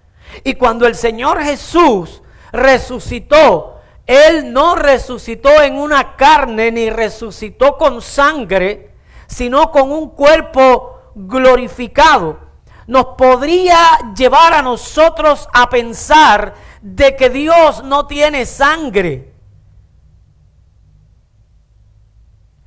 y 0.43 0.55
cuando 0.55 0.87
el 0.87 0.95
Señor 0.95 1.43
Jesús 1.43 2.23
resucitó, 2.51 3.79
Él 4.07 4.51
no 4.51 4.73
resucitó 4.75 5.61
en 5.61 5.75
una 5.75 6.15
carne 6.15 6.71
ni 6.71 6.89
resucitó 6.89 7.77
con 7.77 8.01
sangre, 8.01 8.95
sino 9.27 9.71
con 9.71 9.91
un 9.91 10.09
cuerpo 10.09 11.11
glorificado 11.13 12.42
nos 12.87 13.05
podría 13.17 14.13
llevar 14.15 14.53
a 14.53 14.61
nosotros 14.61 15.47
a 15.53 15.69
pensar 15.69 16.53
de 16.81 17.15
que 17.15 17.29
Dios 17.29 17.83
no 17.83 18.07
tiene 18.07 18.45
sangre. 18.45 19.33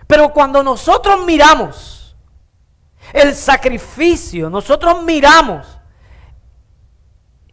Pero 0.07 0.33
cuando 0.33 0.63
nosotros 0.63 1.25
miramos 1.25 2.17
el 3.13 3.35
sacrificio, 3.35 4.49
nosotros 4.49 5.03
miramos 5.03 5.67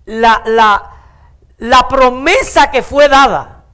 la, 0.05 0.41
la, 0.45 0.91
la 1.57 1.87
promesa 1.87 2.69
que 2.69 2.83
fue 2.83 3.09
dada 3.09 3.65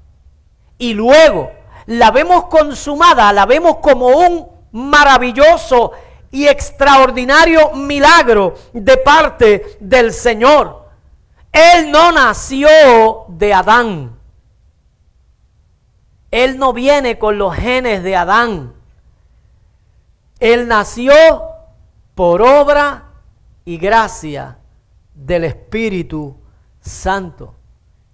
y 0.77 0.93
luego 0.93 1.51
la 1.87 2.11
vemos 2.11 2.45
consumada, 2.45 3.33
la 3.33 3.45
vemos 3.45 3.77
como 3.77 4.07
un 4.07 4.47
maravilloso 4.71 5.91
y 6.31 6.47
extraordinario 6.47 7.71
milagro 7.71 8.55
de 8.73 8.97
parte 8.97 9.77
del 9.79 10.13
Señor. 10.13 10.87
Él 11.51 11.91
no 11.91 12.11
nació 12.11 12.69
de 13.27 13.53
Adán. 13.53 14.19
Él 16.31 16.59
no 16.59 16.73
viene 16.73 17.17
con 17.17 17.37
los 17.37 17.55
genes 17.55 18.03
de 18.03 18.15
Adán. 18.15 18.73
Él 20.39 20.67
nació 20.67 21.13
por 22.13 22.41
obra 22.41 23.05
y 23.65 23.77
gracia 23.77 24.57
del 25.13 25.43
Espíritu 25.43 26.37
Santo. 26.79 27.55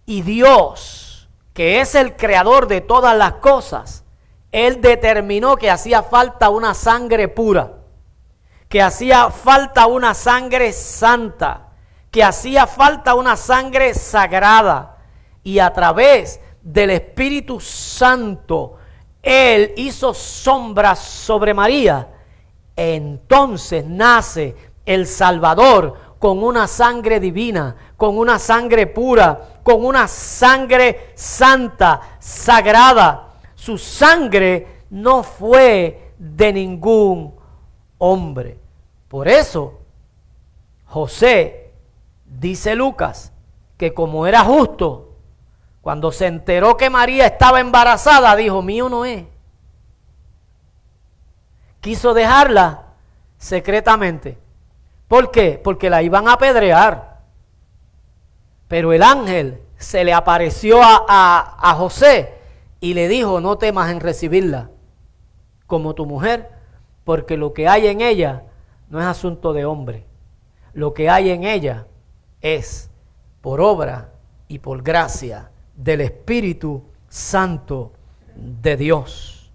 Y 0.05 0.21
Dios, 0.21 1.29
que 1.53 1.81
es 1.81 1.95
el 1.95 2.15
creador 2.15 2.67
de 2.67 2.81
todas 2.81 3.17
las 3.17 3.33
cosas, 3.33 4.03
Él 4.51 4.81
determinó 4.81 5.57
que 5.57 5.69
hacía 5.69 6.03
falta 6.03 6.49
una 6.49 6.73
sangre 6.73 7.27
pura, 7.27 7.74
que 8.69 8.81
hacía 8.81 9.29
falta 9.29 9.87
una 9.87 10.13
sangre 10.13 10.73
santa, 10.73 11.69
que 12.11 12.23
hacía 12.23 12.67
falta 12.67 13.15
una 13.15 13.35
sangre 13.35 13.93
sagrada. 13.93 14.97
Y 15.43 15.59
a 15.59 15.71
través 15.71 16.39
del 16.61 16.89
Espíritu 16.89 17.59
Santo, 17.59 18.77
Él 19.21 19.73
hizo 19.77 20.13
sombras 20.13 20.99
sobre 20.99 21.53
María. 21.53 22.09
Entonces 22.75 23.85
nace 23.85 24.55
el 24.85 25.07
Salvador 25.07 26.15
con 26.19 26.43
una 26.43 26.67
sangre 26.67 27.19
divina, 27.19 27.75
con 27.95 28.17
una 28.17 28.39
sangre 28.39 28.87
pura, 28.87 29.59
con 29.63 29.85
una 29.85 30.07
sangre 30.07 31.11
santa, 31.15 32.01
sagrada. 32.19 33.33
Su 33.53 33.77
sangre 33.77 34.85
no 34.89 35.21
fue 35.23 36.13
de 36.17 36.53
ningún 36.53 37.34
hombre. 38.11 38.57
Por 39.07 39.27
eso, 39.27 39.79
José, 40.85 41.71
dice 42.25 42.75
Lucas, 42.75 43.31
que 43.77 43.93
como 43.93 44.27
era 44.27 44.43
justo, 44.43 45.13
cuando 45.81 46.11
se 46.11 46.27
enteró 46.27 46.77
que 46.77 46.89
María 46.89 47.27
estaba 47.27 47.59
embarazada, 47.59 48.35
dijo, 48.35 48.61
mío 48.61 48.89
no 48.89 49.05
es. 49.05 49.25
Quiso 51.81 52.13
dejarla 52.13 52.85
secretamente. 53.37 54.39
¿Por 55.07 55.29
qué? 55.29 55.61
Porque 55.63 55.89
la 55.89 56.01
iban 56.01 56.27
a 56.27 56.33
apedrear. 56.33 57.19
Pero 58.67 58.93
el 58.93 59.03
ángel 59.03 59.61
se 59.77 60.03
le 60.03 60.13
apareció 60.13 60.79
a, 60.81 61.75
José 61.77 62.33
y 62.79 62.95
le 62.95 63.07
dijo, 63.07 63.39
no 63.39 63.57
temas 63.57 63.91
en 63.91 63.99
recibirla 63.99 64.71
como 65.67 65.93
tu 65.93 66.05
mujer, 66.05 66.54
porque 67.05 67.37
lo 67.37 67.53
que 67.53 67.69
hay 67.69 67.87
en 67.87 68.01
ella 68.01 68.43
no 68.89 68.99
es 68.99 69.05
asunto 69.05 69.53
de 69.53 69.63
hombre. 69.63 70.03
Lo 70.73 70.93
que 70.93 71.09
hay 71.09 71.29
en 71.29 71.45
ella 71.45 71.87
es 72.41 72.89
por 73.41 73.61
obra 73.61 74.09
y 74.49 74.59
por 74.59 74.83
gracia 74.83 75.49
del 75.75 76.01
Espíritu 76.01 76.83
Santo 77.07 77.93
de 78.35 78.75
Dios. 78.75 79.51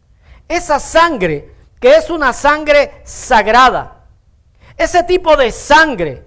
Esa 0.49 0.79
sangre, 0.79 1.53
que 1.79 1.97
es 1.97 2.09
una 2.09 2.33
sangre 2.33 3.03
sagrada, 3.05 4.05
ese 4.77 5.03
tipo 5.05 5.37
de 5.37 5.53
sangre 5.53 6.25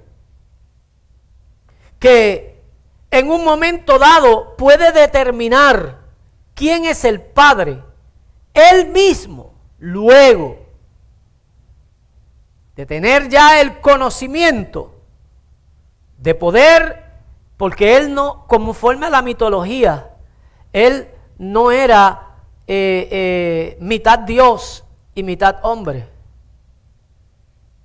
que 1.98 2.62
en 3.10 3.32
un 3.32 3.46
momento 3.46 3.98
dado 3.98 4.58
puede 4.58 4.92
determinar 4.92 6.00
quién 6.54 6.86
es 6.86 7.06
el 7.06 7.22
Padre, 7.22 7.82
él 8.54 8.90
mismo, 8.90 9.54
luego 9.80 10.63
de 12.76 12.86
tener 12.86 13.30
ya 13.30 13.62
el 13.62 13.80
conocimiento, 13.80 14.96
de 16.18 16.36
poder, 16.36 17.04
porque 17.58 17.98
él 17.98 18.14
no, 18.14 18.46
como 18.48 18.74
forma 18.74 19.10
la 19.10 19.22
mitología, 19.22 20.10
él 20.72 21.08
no 21.38 21.72
era 21.72 22.34
eh, 22.68 23.08
eh, 23.12 23.78
mitad 23.80 24.20
Dios 24.20 24.84
y 25.14 25.24
mitad 25.24 25.58
hombre. 25.64 26.08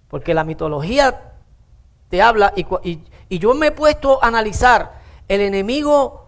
Porque 0.08 0.32
la 0.32 0.44
mitología 0.44 1.34
te 2.08 2.22
habla 2.22 2.54
y, 2.56 2.66
y, 3.28 3.38
yo 3.38 3.52
me 3.54 3.66
he 3.66 3.72
puesto 3.72 4.22
a 4.22 4.28
analizar, 4.28 5.00
el 5.28 5.42
enemigo 5.42 6.26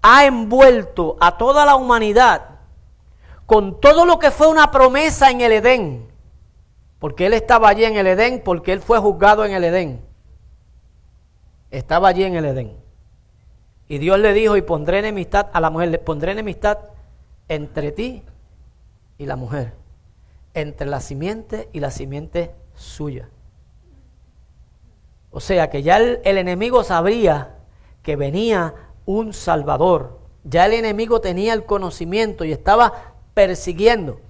ha 0.00 0.24
envuelto 0.24 1.18
a 1.20 1.36
toda 1.36 1.66
la 1.66 1.76
humanidad 1.76 2.46
con 3.44 3.80
todo 3.80 4.06
lo 4.06 4.18
que 4.18 4.30
fue 4.30 4.46
una 4.46 4.70
promesa 4.70 5.30
en 5.30 5.42
el 5.42 5.52
Edén, 5.52 6.09
porque 7.00 7.26
él 7.26 7.32
estaba 7.32 7.68
allí 7.68 7.84
en 7.84 7.96
el 7.96 8.06
Edén, 8.06 8.42
porque 8.44 8.72
él 8.72 8.80
fue 8.80 8.98
juzgado 8.98 9.44
en 9.44 9.52
el 9.52 9.64
Edén. 9.64 10.00
Estaba 11.70 12.08
allí 12.08 12.22
en 12.22 12.36
el 12.36 12.44
Edén. 12.44 12.76
Y 13.88 13.98
Dios 13.98 14.20
le 14.20 14.32
dijo, 14.32 14.56
y 14.56 14.62
pondré 14.62 15.00
enemistad 15.00 15.48
a 15.52 15.60
la 15.60 15.70
mujer, 15.70 15.88
le 15.88 15.98
pondré 15.98 16.32
enemistad 16.32 16.78
entre 17.48 17.90
ti 17.90 18.22
y 19.18 19.26
la 19.26 19.34
mujer, 19.34 19.72
entre 20.54 20.86
la 20.86 21.00
simiente 21.00 21.68
y 21.72 21.80
la 21.80 21.90
simiente 21.90 22.52
suya. 22.74 23.28
O 25.30 25.40
sea 25.40 25.70
que 25.70 25.82
ya 25.82 25.96
el, 25.96 26.20
enemigo 26.24 26.84
sabría 26.84 27.56
que 28.02 28.16
venía 28.16 28.74
un 29.06 29.32
Salvador. 29.32 30.18
Ya 30.44 30.66
el 30.66 30.74
enemigo 30.74 31.20
tenía 31.20 31.54
el 31.54 31.64
conocimiento 31.64 32.44
y 32.44 32.52
estaba 32.52 33.14
persiguiendo. 33.34 34.20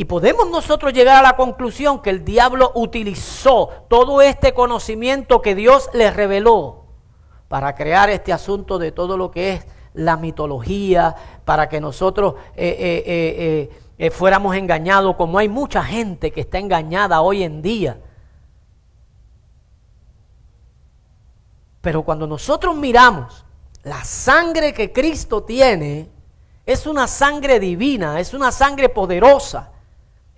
Y 0.00 0.04
podemos 0.04 0.48
nosotros 0.48 0.92
llegar 0.92 1.16
a 1.16 1.22
la 1.22 1.34
conclusión 1.34 2.00
que 2.00 2.10
el 2.10 2.24
diablo 2.24 2.70
utilizó 2.76 3.68
todo 3.88 4.22
este 4.22 4.54
conocimiento 4.54 5.42
que 5.42 5.56
Dios 5.56 5.90
le 5.92 6.12
reveló 6.12 6.84
para 7.48 7.74
crear 7.74 8.08
este 8.08 8.32
asunto 8.32 8.78
de 8.78 8.92
todo 8.92 9.16
lo 9.16 9.32
que 9.32 9.54
es 9.54 9.66
la 9.94 10.16
mitología, 10.16 11.16
para 11.44 11.68
que 11.68 11.80
nosotros 11.80 12.36
eh, 12.54 13.02
eh, 13.06 13.70
eh, 13.98 14.10
fuéramos 14.12 14.54
engañados, 14.54 15.16
como 15.16 15.36
hay 15.36 15.48
mucha 15.48 15.82
gente 15.82 16.30
que 16.30 16.42
está 16.42 16.58
engañada 16.60 17.20
hoy 17.20 17.42
en 17.42 17.60
día. 17.60 17.98
Pero 21.80 22.04
cuando 22.04 22.28
nosotros 22.28 22.76
miramos 22.76 23.44
la 23.82 24.04
sangre 24.04 24.72
que 24.72 24.92
Cristo 24.92 25.42
tiene, 25.42 26.08
es 26.64 26.86
una 26.86 27.08
sangre 27.08 27.58
divina, 27.58 28.20
es 28.20 28.32
una 28.32 28.52
sangre 28.52 28.90
poderosa, 28.90 29.72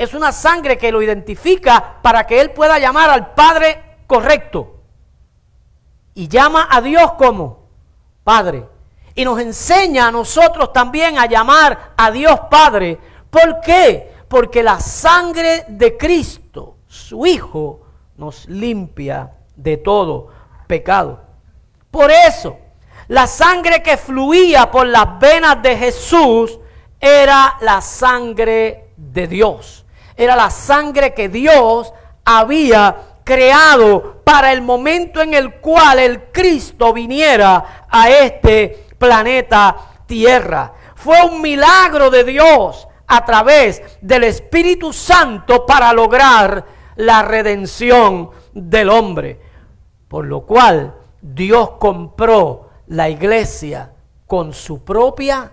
es 0.03 0.15
una 0.15 0.33
sangre 0.33 0.79
que 0.79 0.91
lo 0.91 1.03
identifica 1.03 1.99
para 2.01 2.27
que 2.27 2.41
Él 2.41 2.53
pueda 2.53 2.79
llamar 2.79 3.11
al 3.11 3.35
Padre 3.35 3.99
correcto. 4.07 4.81
Y 6.15 6.29
llama 6.29 6.69
a 6.71 6.81
Dios 6.81 7.13
como 7.13 7.69
Padre. 8.25 8.67
Y 9.15 9.25
nos 9.25 9.39
enseña 9.41 10.09
a 10.09 10.11
nosotros 10.11 10.73
también 10.73 11.19
a 11.19 11.27
llamar 11.27 11.93
a 11.97 12.11
Dios 12.11 12.41
Padre 12.51 12.99
¿Por 13.31 13.61
qué? 13.61 14.13
Porque 14.29 14.63
la 14.63 14.81
sangre 14.81 15.65
de 15.69 15.97
Cristo, 15.97 16.77
su 16.87 17.25
Hijo, 17.27 17.81
nos 18.17 18.49
limpia 18.49 19.31
de 19.57 19.77
todo 19.77 20.29
pecado. 20.67 21.21
Por 21.91 22.11
eso, 22.11 22.59
la 23.09 23.27
sangre 23.27 23.83
que 23.83 23.97
fluía 23.97 24.71
por 24.71 24.87
las 24.87 25.19
venas 25.19 25.63
de 25.63 25.77
Jesús 25.77 26.59
era 27.01 27.57
la 27.61 27.81
sangre 27.81 28.93
de 28.97 29.27
Dios. 29.27 29.87
Era 30.17 30.37
la 30.37 30.51
sangre 30.51 31.15
que 31.15 31.29
Dios 31.29 31.93
había 32.25 32.97
creado 33.25 34.23
para 34.25 34.53
el 34.53 34.63
momento 34.63 35.21
en 35.21 35.35
el 35.35 35.55
cual 35.61 35.99
el 35.99 36.25
Cristo 36.33 36.93
viniera 36.93 37.87
a 37.89 38.11
este 38.11 38.87
planeta 38.99 39.77
Tierra. 40.07 40.73
Fue 40.95 41.25
un 41.25 41.41
milagro 41.41 42.11
de 42.11 42.25
Dios 42.25 42.89
a 43.07 43.25
través 43.25 43.83
del 44.01 44.25
Espíritu 44.25 44.93
Santo 44.93 45.65
para 45.65 45.93
lograr 45.93 46.65
la 46.97 47.23
redención 47.23 48.31
del 48.53 48.91
hombre. 48.91 49.41
Por 50.09 50.27
lo 50.27 50.43
cual 50.43 50.95
Dios 51.23 51.71
compró 51.79 52.69
la 52.89 53.09
iglesia 53.09 53.93
con 54.27 54.53
su 54.53 54.85
propia 54.85 55.53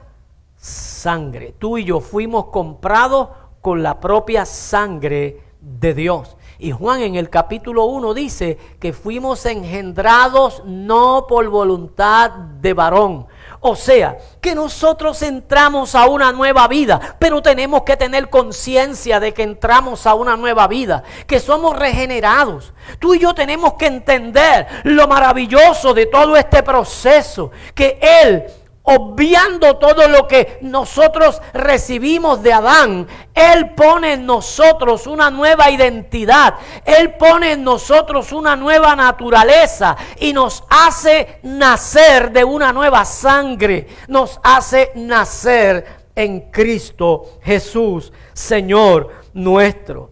sangre. 0.56 1.56
Tú 1.58 1.78
y 1.78 1.86
yo 1.86 2.00
fuimos 2.00 2.46
comprados 2.46 3.30
con 3.68 3.84
la 3.84 4.00
propia 4.00 4.46
sangre 4.46 5.42
de 5.60 5.94
Dios. 5.94 6.38
Y 6.58 6.72
Juan 6.72 7.02
en 7.02 7.16
el 7.16 7.30
capítulo 7.30 7.84
1 7.84 8.14
dice 8.14 8.58
que 8.80 8.94
fuimos 8.94 9.46
engendrados 9.46 10.64
no 10.64 11.26
por 11.28 11.46
voluntad 11.50 12.32
de 12.32 12.74
varón. 12.74 13.28
O 13.60 13.76
sea, 13.76 14.20
que 14.40 14.56
nosotros 14.56 15.22
entramos 15.22 15.96
a 15.96 16.08
una 16.08 16.32
nueva 16.32 16.70
vida, 16.70 17.18
pero 17.20 17.42
tenemos 17.42 17.82
que 17.82 17.98
tener 17.98 18.30
conciencia 18.30 19.20
de 19.20 19.34
que 19.34 19.44
entramos 19.44 20.08
a 20.08 20.14
una 20.14 20.38
nueva 20.38 20.66
vida, 20.70 21.04
que 21.28 21.42
somos 21.42 21.78
regenerados. 21.78 22.72
Tú 23.00 23.16
y 23.16 23.20
yo 23.20 23.36
tenemos 23.36 23.74
que 23.74 23.88
entender 23.88 24.66
lo 24.86 25.10
maravilloso 25.10 25.94
de 25.94 26.06
todo 26.06 26.38
este 26.38 26.64
proceso, 26.64 27.52
que 27.76 28.00
Él 28.02 28.46
obviando 28.90 29.76
todo 29.76 30.08
lo 30.08 30.28
que 30.28 30.60
nosotros 30.62 31.42
recibimos 31.54 32.42
de 32.42 32.54
Adán, 32.54 33.08
Él 33.34 33.72
pone 33.72 34.14
en 34.14 34.26
nosotros 34.26 35.08
una 35.08 35.30
nueva 35.30 35.70
identidad, 35.70 36.56
Él 36.86 37.16
pone 37.16 37.52
en 37.52 37.66
nosotros 37.66 38.32
una 38.32 38.56
nueva 38.56 38.96
naturaleza 38.96 39.98
y 40.22 40.32
nos 40.32 40.64
hace 40.70 41.40
nacer 41.44 42.32
de 42.32 42.46
una 42.46 42.72
nueva 42.72 43.04
sangre, 43.04 43.88
nos 44.08 44.40
hace 44.42 44.94
nacer 44.96 45.86
en 46.16 46.50
Cristo 46.50 47.40
Jesús, 47.44 48.14
Señor 48.32 49.12
nuestro. 49.34 50.12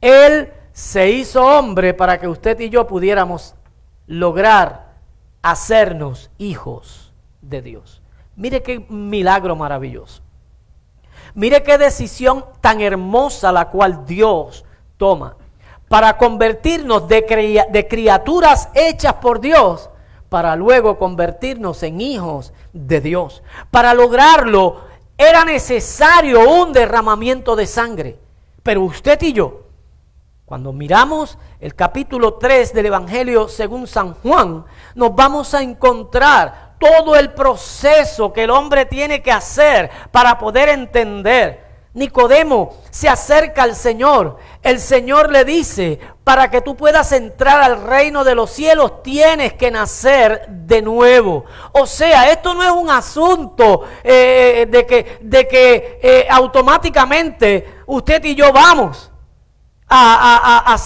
Él 0.00 0.50
se 0.72 1.10
hizo 1.10 1.44
hombre 1.44 1.92
para 1.92 2.18
que 2.18 2.26
usted 2.26 2.58
y 2.60 2.70
yo 2.70 2.86
pudiéramos 2.86 3.54
lograr 4.06 4.94
hacernos 5.42 6.30
hijos 6.38 7.12
de 7.42 7.62
Dios. 7.62 7.97
Mire 8.38 8.62
qué 8.62 8.78
milagro 8.88 9.56
maravilloso. 9.56 10.22
Mire 11.34 11.64
qué 11.64 11.76
decisión 11.76 12.44
tan 12.60 12.80
hermosa 12.80 13.50
la 13.50 13.68
cual 13.68 14.06
Dios 14.06 14.64
toma 14.96 15.36
para 15.88 16.16
convertirnos 16.16 17.08
de, 17.08 17.86
criaturas 17.88 18.68
hechas 18.74 19.14
por 19.14 19.40
Dios, 19.40 19.90
para 20.28 20.54
luego 20.54 20.98
convertirnos 20.98 21.82
en 21.82 22.00
hijos 22.00 22.52
de 22.72 23.00
Dios. 23.00 23.42
Para 23.72 23.92
lograrlo 23.92 24.82
era 25.16 25.44
necesario 25.44 26.48
un 26.48 26.72
derramamiento 26.72 27.56
de 27.56 27.66
sangre. 27.66 28.18
Pero 28.62 28.82
usted 28.82 29.20
y 29.22 29.32
yo, 29.32 29.62
cuando 30.44 30.72
miramos 30.72 31.38
el 31.58 31.74
capítulo 31.74 32.34
3 32.34 32.72
del 32.72 32.86
Evangelio 32.86 33.48
según 33.48 33.88
San 33.88 34.14
Juan, 34.14 34.64
nos 34.94 35.12
vamos 35.16 35.54
a 35.54 35.62
encontrar 35.62 36.67
todo 36.78 37.16
el 37.16 37.32
proceso 37.32 38.32
que 38.32 38.44
el 38.44 38.50
hombre 38.50 38.86
tiene 38.86 39.22
que 39.22 39.32
hacer 39.32 39.90
para 40.10 40.38
poder 40.38 40.68
entender. 40.68 41.68
Nicodemo 41.94 42.76
se 42.90 43.08
acerca 43.08 43.64
al 43.64 43.74
Señor. 43.74 44.38
El 44.62 44.78
Señor 44.78 45.30
le 45.32 45.44
dice, 45.44 45.98
para 46.22 46.50
que 46.50 46.60
tú 46.60 46.76
puedas 46.76 47.10
entrar 47.12 47.60
al 47.60 47.82
reino 47.82 48.24
de 48.24 48.34
los 48.34 48.50
cielos 48.50 49.02
tienes 49.02 49.54
que 49.54 49.70
nacer 49.70 50.46
de 50.48 50.80
nuevo. 50.82 51.44
O 51.72 51.86
sea, 51.86 52.30
esto 52.30 52.54
no 52.54 52.62
es 52.62 52.70
un 52.70 52.90
asunto 52.90 53.84
eh, 54.04 54.66
de 54.70 54.86
que, 54.86 55.18
de 55.22 55.48
que 55.48 55.98
eh, 56.02 56.26
automáticamente 56.30 57.80
usted 57.86 58.24
y 58.24 58.34
yo 58.34 58.52
vamos 58.52 59.10
a, 59.88 60.58
a, 60.66 60.72
a 60.72 60.78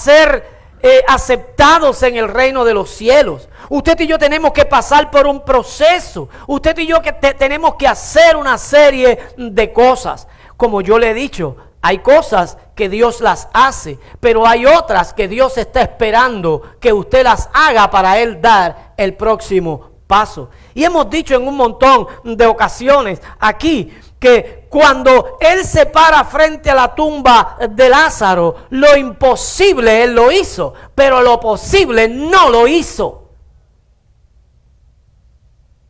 eh, 0.83 1.05
aceptados 1.07 2.03
en 2.03 2.17
el 2.17 2.29
reino 2.29 2.65
de 2.65 2.75
los 2.75 2.91
cielos. 2.91 3.49
Usted 3.69 3.99
y 4.01 4.07
yo 4.07 4.19
tenemos 4.19 4.53
que 4.53 4.65
pasar 4.65 5.11
por 5.11 5.27
un 5.27 5.45
proceso. 5.45 6.29
Usted 6.47 6.77
y 6.79 6.87
yo 6.87 7.01
que 7.01 7.13
tenemos 7.13 7.77
que 7.77 7.87
hacer 7.87 8.37
una 8.37 8.59
serie 8.59 9.19
de 9.37 9.73
cosas. 9.73 10.27
Como 10.57 10.81
yo 10.81 10.99
le 10.99 11.11
he 11.11 11.15
dicho, 11.15 11.57
hay 11.81 11.99
cosas 11.99 12.59
que 12.75 12.89
Dios 12.89 13.21
las 13.21 13.49
hace, 13.53 13.99
pero 14.21 14.47
hay 14.47 14.67
otras 14.67 15.13
que 15.13 15.29
Dios 15.29 15.59
está 15.59 15.83
esperando 15.83 16.63
que 16.81 16.93
usted 16.93 17.25
las 17.25 17.49
haga 17.53 17.91
para 17.91 18.19
Él 18.19 18.41
dar 18.41 18.93
el 18.97 19.15
próximo 19.15 19.91
paso. 20.07 20.51
Y 20.75 20.85
hemos 20.85 21.11
dicho 21.11 21.35
en 21.35 21.47
un 21.47 21.57
montón 21.57 22.07
de 22.25 22.47
ocasiones 22.47 23.21
aquí 23.41 23.93
que 24.23 24.67
cuando 24.69 25.37
Él 25.41 25.65
se 25.65 25.87
para 25.87 26.23
frente 26.23 26.71
a 26.71 26.77
la 26.77 26.95
tumba 26.95 27.59
de 27.69 27.89
Lázaro, 27.89 28.55
lo 28.71 28.97
imposible 28.97 30.05
Él 30.05 30.15
lo 30.15 30.31
hizo, 30.31 30.75
pero 30.95 31.21
lo 31.23 31.41
posible 31.41 32.07
no 32.07 32.49
lo 32.49 32.69
hizo. 32.69 33.31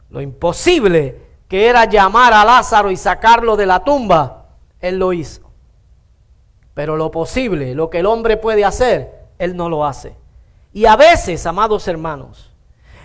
Lo 0.08 0.22
imposible 0.22 1.20
que 1.46 1.68
era 1.68 1.84
llamar 1.84 2.32
a 2.32 2.42
Lázaro 2.42 2.90
y 2.90 2.96
sacarlo 2.96 3.54
de 3.54 3.66
la 3.66 3.84
tumba, 3.84 4.46
Él 4.80 4.98
lo 4.98 5.12
hizo. 5.12 5.42
Pero 6.72 6.96
lo 6.96 7.10
posible, 7.10 7.74
lo 7.74 7.90
que 7.90 7.98
el 7.98 8.06
hombre 8.06 8.38
puede 8.38 8.64
hacer, 8.64 9.26
Él 9.38 9.54
no 9.56 9.68
lo 9.68 9.84
hace. 9.84 10.16
Y 10.72 10.86
a 10.86 10.96
veces, 10.96 11.44
amados 11.44 11.86
hermanos, 11.86 12.50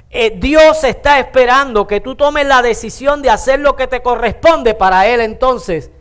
eh, 0.10 0.38
Dios 0.38 0.84
está 0.84 1.20
esperando 1.20 1.86
que 1.86 2.00
tú 2.00 2.16
tomes 2.16 2.46
la 2.46 2.62
decisión 2.62 3.22
de 3.22 3.30
hacer 3.30 3.60
lo 3.60 3.76
que 3.76 3.88
te 3.88 4.02
corresponde 4.02 4.74
para 4.74 5.08
Él 5.08 5.20
entonces 5.20 5.92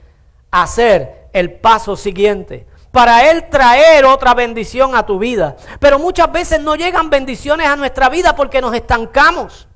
hacer 0.50 1.28
el 1.32 1.52
paso 1.52 1.96
siguiente. 1.96 2.66
Para 2.92 3.30
Él 3.30 3.48
traer 3.50 4.04
otra 4.04 4.32
bendición 4.32 4.94
a 4.94 5.04
tu 5.04 5.18
vida. 5.18 5.56
Pero 5.80 5.98
muchas 5.98 6.30
veces 6.32 6.60
no 6.60 6.76
llegan 6.76 7.10
bendiciones 7.10 7.66
a 7.66 7.76
nuestra 7.76 8.08
vida 8.08 8.34
porque 8.36 8.60
nos 8.60 8.74
estancamos. 8.74 9.68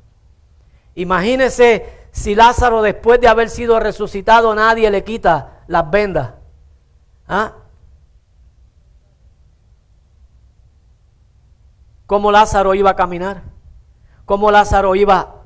Imagínese 0.94 2.08
si 2.12 2.34
Lázaro 2.34 2.82
después 2.82 3.20
de 3.20 3.28
haber 3.28 3.50
sido 3.50 3.78
resucitado 3.78 4.54
nadie 4.54 4.90
le 4.90 5.04
quita 5.04 5.62
las 5.66 5.90
vendas. 5.90 6.30
¿Ah? 7.28 7.52
¿Cómo 12.06 12.32
Lázaro 12.32 12.74
iba 12.74 12.90
a 12.90 12.96
caminar? 12.96 13.42
Cómo 14.24 14.50
Lázaro 14.50 14.94
iba 14.94 15.36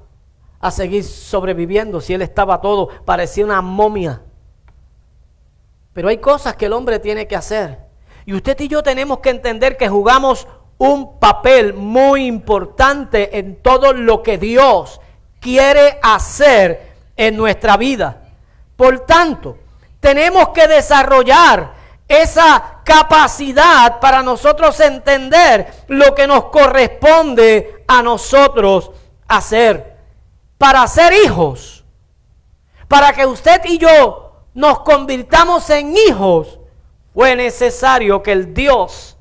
a 0.60 0.70
seguir 0.70 1.04
sobreviviendo 1.04 2.00
si 2.00 2.14
él 2.14 2.22
estaba 2.22 2.60
todo, 2.60 2.88
parecía 3.04 3.44
una 3.44 3.60
momia. 3.60 4.22
Pero 5.92 6.08
hay 6.08 6.18
cosas 6.18 6.56
que 6.56 6.66
el 6.66 6.72
hombre 6.72 6.98
tiene 6.98 7.26
que 7.26 7.36
hacer. 7.36 7.78
Y 8.26 8.34
usted 8.34 8.58
y 8.60 8.68
yo 8.68 8.82
tenemos 8.82 9.18
que 9.18 9.30
entender 9.30 9.76
que 9.76 9.88
jugamos 9.88 10.48
un 10.78 11.18
papel 11.18 11.74
muy 11.74 12.26
importante 12.26 13.38
en 13.38 13.56
todo 13.62 13.92
lo 13.92 14.22
que 14.22 14.38
Dios 14.38 15.00
quiere 15.40 15.98
hacer 16.02 16.94
en 17.16 17.36
nuestra 17.36 17.76
vida. 17.76 18.22
Por 18.76 19.00
tanto, 19.00 19.58
tenemos 20.00 20.48
que 20.48 20.66
desarrollar 20.66 21.74
esa 22.08 22.80
capacidad 22.84 24.00
para 24.00 24.22
nosotros 24.22 24.78
entender 24.80 25.72
lo 25.88 26.14
que 26.14 26.26
nos 26.26 26.46
corresponde 26.46 27.73
a 27.86 28.02
nosotros 28.02 28.90
hacer. 29.28 29.94
Para 30.58 30.86
ser 30.86 31.12
hijos, 31.24 31.84
para 32.88 33.12
que 33.12 33.26
usted 33.26 33.60
y 33.64 33.78
yo 33.78 34.44
nos 34.54 34.80
convirtamos 34.80 35.68
en 35.70 35.96
hijos, 35.96 36.60
fue 37.12 37.36
necesario 37.36 38.22
que 38.22 38.32
el 38.32 38.54
Dios 38.54 39.16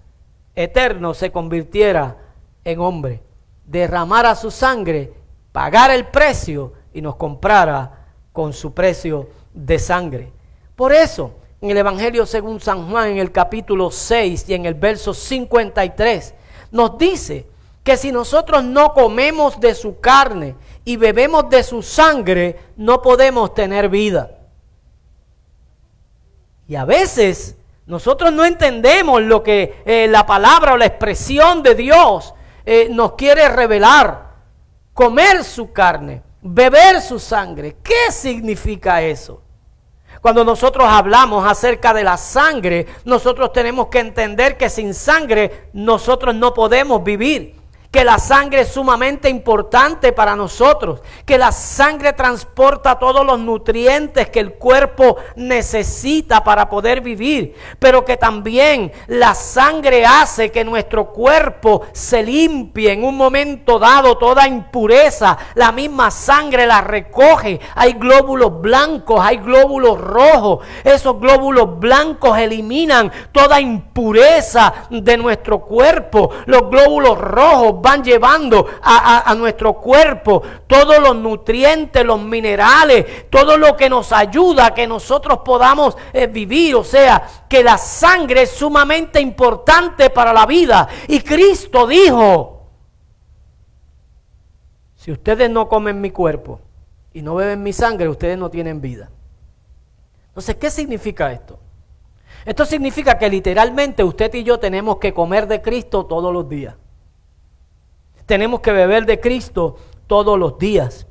eterno 0.56 1.14
se 1.14 1.32
convirtiera 1.32 2.18
en 2.64 2.80
hombre, 2.80 3.22
derramara 3.66 4.36
su 4.36 4.52
sangre, 4.52 5.14
pagara 5.52 5.96
el 5.96 6.08
precio 6.08 6.74
y 6.94 7.02
nos 7.02 7.16
comprara 7.16 8.08
con 8.32 8.54
su 8.54 8.74
precio 8.74 9.30
de 9.54 9.80
sangre. 9.80 10.32
Por 10.76 10.92
eso, 10.92 11.32
en 11.62 11.70
el 11.70 11.78
Evangelio 11.78 12.26
según 12.26 12.60
San 12.60 12.90
Juan, 12.90 13.10
en 13.10 13.18
el 13.18 13.32
capítulo 13.32 13.92
6 13.92 14.50
y 14.50 14.54
en 14.54 14.66
el 14.66 14.74
verso 14.74 15.14
53, 15.14 16.34
nos 16.72 16.98
dice 16.98 17.48
que 17.84 17.98
si 17.98 18.12
nosotros 18.12 18.64
no 18.64 18.94
comemos 18.94 19.60
de 19.60 19.76
su 19.76 20.00
carne 20.00 20.56
y 20.86 20.96
bebemos 20.96 21.50
de 21.50 21.64
su 21.64 21.84
sangre, 21.84 22.58
no 22.78 23.02
podemos 23.02 23.54
tener 23.54 23.90
vida. 23.90 24.32
Y 26.68 26.76
a 26.76 26.86
veces 26.86 27.58
nosotros 27.86 28.32
no 28.32 28.46
entendemos 28.46 29.22
lo 29.22 29.44
que 29.44 29.84
eh, 29.86 30.08
la 30.10 30.26
palabra 30.26 30.74
o 30.74 30.78
la 30.78 30.86
expresión 30.86 31.62
de 31.62 31.76
Dios 31.76 32.34
eh, 32.66 32.88
nos 32.90 33.14
quiere 33.14 33.50
revelar. 33.50 34.32
Comer 34.94 35.44
su 35.44 35.74
carne, 35.74 36.22
beber 36.42 37.02
su 37.02 37.20
sangre. 37.20 37.78
¿Qué 37.84 38.12
significa 38.12 39.02
eso? 39.02 39.42
Cuando 40.22 40.46
nosotros 40.46 40.88
hablamos 40.88 41.46
acerca 41.46 41.94
de 41.94 42.06
la 42.06 42.16
sangre, 42.16 42.86
nosotros 43.04 43.52
tenemos 43.52 43.88
que 43.88 44.00
entender 44.00 44.56
que 44.56 44.70
sin 44.70 44.94
sangre 44.94 45.70
nosotros 45.74 46.34
no 46.34 46.54
podemos 46.54 47.04
vivir 47.04 47.63
que 47.94 48.04
la 48.04 48.18
sangre 48.18 48.62
es 48.62 48.70
sumamente 48.70 49.30
importante 49.30 50.14
para 50.14 50.36
nosotros, 50.36 51.02
que 51.28 51.38
la 51.38 51.52
sangre 51.52 52.14
transporta 52.14 52.98
todos 52.98 53.24
los 53.24 53.40
nutrientes 53.40 54.32
que 54.32 54.40
el 54.40 54.56
cuerpo 54.56 55.18
necesita 55.36 56.44
para 56.44 56.68
poder 56.68 57.02
vivir, 57.02 57.54
pero 57.78 58.04
que 58.04 58.18
también 58.18 58.92
la 59.06 59.36
sangre 59.36 60.08
hace 60.08 60.52
que 60.52 60.66
nuestro 60.66 61.12
cuerpo 61.12 61.84
se 61.92 62.24
limpie 62.24 62.94
en 62.94 63.04
un 63.04 63.16
momento 63.16 63.78
dado 63.78 64.18
toda 64.18 64.48
impureza, 64.48 65.38
la 65.54 65.72
misma 65.72 66.10
sangre 66.10 66.66
la 66.66 66.82
recoge, 66.82 67.60
hay 67.76 67.94
glóbulos 67.94 68.60
blancos, 68.60 69.20
hay 69.24 69.38
glóbulos 69.38 70.02
rojos, 70.02 70.66
esos 70.84 71.20
glóbulos 71.20 71.80
blancos 71.80 72.40
eliminan 72.40 73.12
toda 73.32 73.62
impureza 73.62 74.74
de 74.90 75.16
nuestro 75.16 75.60
cuerpo, 75.60 76.32
los 76.48 76.68
glóbulos 76.72 77.20
rojos 77.20 77.83
van 77.84 78.02
llevando 78.02 78.66
a, 78.82 79.36
nuestro 79.38 79.74
cuerpo 79.74 80.42
todos 80.66 81.00
los 81.00 81.18
nutrientes, 81.18 82.04
los 82.06 82.22
minerales, 82.22 83.30
todo 83.30 83.58
lo 83.58 83.76
que 83.76 83.90
nos 83.90 84.14
ayuda 84.14 84.68
a 84.68 84.74
que 84.74 84.88
nosotros 84.88 85.40
podamos 85.44 85.98
eh, 86.14 86.28
vivir. 86.28 86.76
O 86.76 86.84
sea, 86.86 87.28
que 87.50 87.62
la 87.62 87.78
sangre 87.78 88.44
es 88.44 88.52
sumamente 88.52 89.20
importante 89.20 90.10
para 90.10 90.32
la 90.32 90.46
vida. 90.46 90.88
Y 91.10 91.20
Cristo 91.20 91.86
dijo, 91.86 92.70
si 94.96 95.12
ustedes 95.12 95.50
no 95.50 95.68
comen 95.68 96.00
mi 96.00 96.12
cuerpo 96.12 96.62
y 97.12 97.22
no 97.22 97.36
beben 97.36 97.62
mi 97.62 97.74
sangre, 97.74 98.08
ustedes 98.08 98.38
no 98.38 98.50
tienen 98.50 98.80
vida. 98.80 99.10
Entonces, 100.30 100.56
¿qué 100.56 100.72
significa 100.72 101.34
esto? 101.34 101.60
Esto 102.46 102.66
significa 102.66 103.18
que 103.18 103.30
literalmente 103.30 104.06
usted 104.06 104.34
y 104.36 104.44
yo 104.44 104.58
tenemos 104.58 104.98
que 104.98 105.14
comer 105.14 105.48
de 105.48 105.62
Cristo 105.62 106.06
todos 106.06 106.32
los 106.34 106.48
días. 106.48 106.76
Tenemos 108.34 108.62
que 108.62 108.72
beber 108.72 109.06
de 109.06 109.20
Cristo 109.20 109.76
todos 110.08 110.40
los 110.40 110.58
días. 110.58 111.06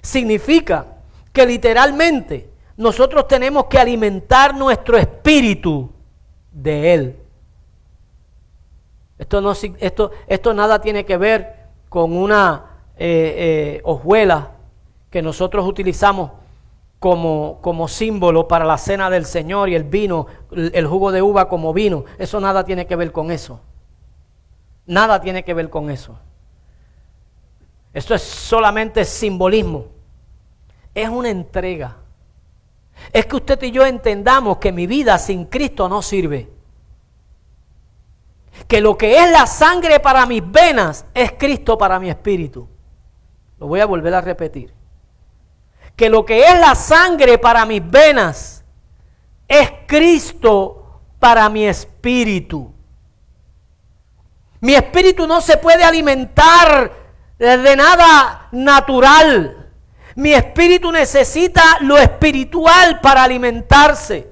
Significa 0.00 0.86
que 1.32 1.44
literalmente 1.44 2.48
nosotros 2.76 3.26
tenemos 3.26 3.64
que 3.64 3.76
alimentar 3.76 4.54
nuestro 4.54 4.96
espíritu 4.96 5.90
de 6.52 6.94
Él. 6.94 7.16
Esto, 9.18 9.40
no, 9.40 9.50
esto, 9.50 10.12
esto 10.28 10.54
nada 10.54 10.80
tiene 10.80 11.04
que 11.04 11.16
ver 11.16 11.56
con 11.88 12.16
una 12.16 12.66
eh, 12.96 13.34
eh, 13.36 13.80
hojuela 13.82 14.52
que 15.10 15.22
nosotros 15.22 15.66
utilizamos 15.66 16.30
como, 17.00 17.58
como 17.60 17.88
símbolo 17.88 18.46
para 18.46 18.64
la 18.64 18.78
cena 18.78 19.10
del 19.10 19.26
Señor 19.26 19.70
y 19.70 19.74
el 19.74 19.82
vino, 19.82 20.28
el 20.52 20.86
jugo 20.86 21.10
de 21.10 21.20
uva 21.20 21.48
como 21.48 21.72
vino. 21.72 22.04
Eso 22.16 22.38
nada 22.38 22.64
tiene 22.64 22.86
que 22.86 22.94
ver 22.94 23.10
con 23.10 23.32
eso. 23.32 23.58
Nada 24.86 25.20
tiene 25.20 25.44
que 25.44 25.54
ver 25.54 25.70
con 25.70 25.90
eso. 25.90 26.18
Esto 27.92 28.14
es 28.14 28.22
solamente 28.22 29.04
simbolismo. 29.04 29.86
Es 30.94 31.08
una 31.08 31.30
entrega. 31.30 31.96
Es 33.12 33.26
que 33.26 33.36
usted 33.36 33.62
y 33.62 33.70
yo 33.70 33.84
entendamos 33.86 34.58
que 34.58 34.72
mi 34.72 34.86
vida 34.86 35.18
sin 35.18 35.46
Cristo 35.46 35.88
no 35.88 36.02
sirve. 36.02 36.50
Que 38.68 38.80
lo 38.80 38.96
que 38.96 39.18
es 39.18 39.30
la 39.30 39.46
sangre 39.46 40.00
para 40.00 40.26
mis 40.26 40.42
venas 40.50 41.06
es 41.14 41.32
Cristo 41.32 41.78
para 41.78 41.98
mi 41.98 42.10
espíritu. 42.10 42.68
Lo 43.58 43.66
voy 43.66 43.80
a 43.80 43.86
volver 43.86 44.14
a 44.14 44.20
repetir 44.20 44.74
que 45.96 46.08
lo 46.08 46.24
que 46.24 46.44
es 46.44 46.58
la 46.58 46.74
sangre 46.74 47.38
para 47.38 47.64
mis 47.66 47.88
venas 47.88 48.64
es 49.46 49.70
Cristo 49.86 51.00
para 51.18 51.48
mi 51.48 51.66
espíritu. 51.66 52.72
Mi 54.62 54.76
espíritu 54.76 55.26
no 55.26 55.40
se 55.40 55.56
puede 55.56 55.82
alimentar 55.82 56.92
de 57.36 57.76
nada 57.76 58.46
natural. 58.52 59.68
Mi 60.14 60.32
espíritu 60.34 60.92
necesita 60.92 61.78
lo 61.80 61.98
espiritual 61.98 63.00
para 63.00 63.24
alimentarse. 63.24 64.30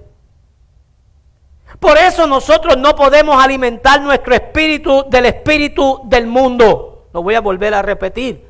Por 1.81 1.99
eso 1.99 2.29
nosotros 2.29 2.77
no 2.77 2.95
podemos 2.95 3.43
alimentar 3.43 4.01
nuestro 4.03 4.33
espíritu 4.33 5.05
del 5.11 5.27
espíritu 5.27 6.03
del 6.05 6.29
mundo. 6.29 7.09
Lo 7.13 7.25
voy 7.25 7.35
a 7.35 7.41
volver 7.41 7.75
a 7.75 7.83
repetir. 7.83 8.47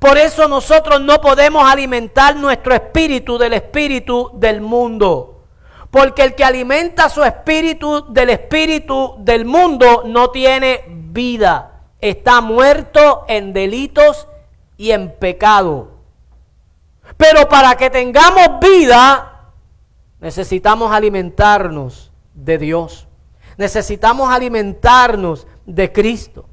Por 0.00 0.18
eso 0.18 0.48
nosotros 0.48 1.00
no 1.00 1.20
podemos 1.20 1.64
alimentar 1.70 2.34
nuestro 2.34 2.74
espíritu 2.74 3.38
del 3.38 3.52
espíritu 3.52 4.32
del 4.34 4.60
mundo. 4.60 5.44
Porque 5.92 6.22
el 6.22 6.34
que 6.34 6.42
alimenta 6.42 7.08
su 7.08 7.22
espíritu 7.22 8.12
del 8.12 8.30
espíritu 8.30 9.14
del 9.18 9.44
mundo 9.44 10.02
no 10.06 10.30
tiene 10.30 10.99
vida. 11.12 11.82
Está 12.00 12.40
muerto 12.40 13.24
en 13.28 13.52
delitos 13.52 14.26
y 14.76 14.92
en 14.92 15.14
pecado. 15.18 15.90
Pero 17.16 17.48
para 17.48 17.76
que 17.76 17.90
tengamos 17.90 18.60
vida, 18.60 19.50
necesitamos 20.20 20.92
alimentarnos 20.92 22.10
de 22.34 22.58
Dios. 22.58 23.06
Necesitamos 23.56 24.32
alimentarnos 24.32 25.46
de 25.66 25.92
Cristo. 25.92 26.46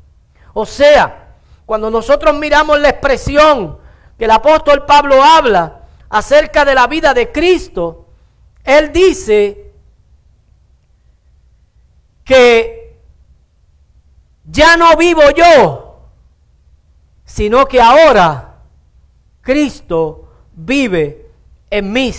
O 0.54 0.66
sea, 0.66 1.36
cuando 1.66 1.90
nosotros 1.90 2.36
miramos 2.38 2.80
la 2.80 2.90
expresión 2.90 3.78
que 4.18 4.26
el 4.26 4.32
apóstol 4.32 4.86
Pablo 4.86 5.24
habla 5.24 5.82
acerca 6.10 6.66
de 6.66 6.76
la 6.76 6.88
vida 6.88 7.14
de 7.14 7.32
Cristo, 7.32 8.08
él 8.64 8.92
dice 8.92 9.72
que 12.24 12.87
ya 14.50 14.78
no 14.78 14.96
vivo 14.96 15.22
yo, 15.36 16.00
sino 17.26 17.66
que 17.66 17.82
ahora 17.82 18.56
Cristo 19.42 20.30
vive 20.54 21.30
en 21.70 21.92
mí. 21.92 22.14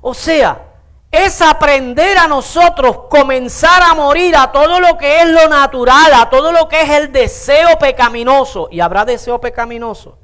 O 0.00 0.12
sea, 0.12 0.64
es 1.10 1.40
aprender 1.40 2.18
a 2.18 2.26
nosotros 2.26 3.04
comenzar 3.08 3.82
a 3.82 3.94
morir 3.94 4.36
a 4.36 4.52
todo 4.52 4.78
lo 4.80 4.98
que 4.98 5.22
es 5.22 5.28
lo 5.28 5.48
natural, 5.48 6.12
a 6.14 6.28
todo 6.28 6.52
lo 6.52 6.68
que 6.68 6.82
es 6.82 6.90
el 6.90 7.12
deseo 7.12 7.78
pecaminoso. 7.78 8.68
Y 8.70 8.80
habrá 8.80 9.04
deseo 9.04 9.40
pecaminoso. 9.40 10.18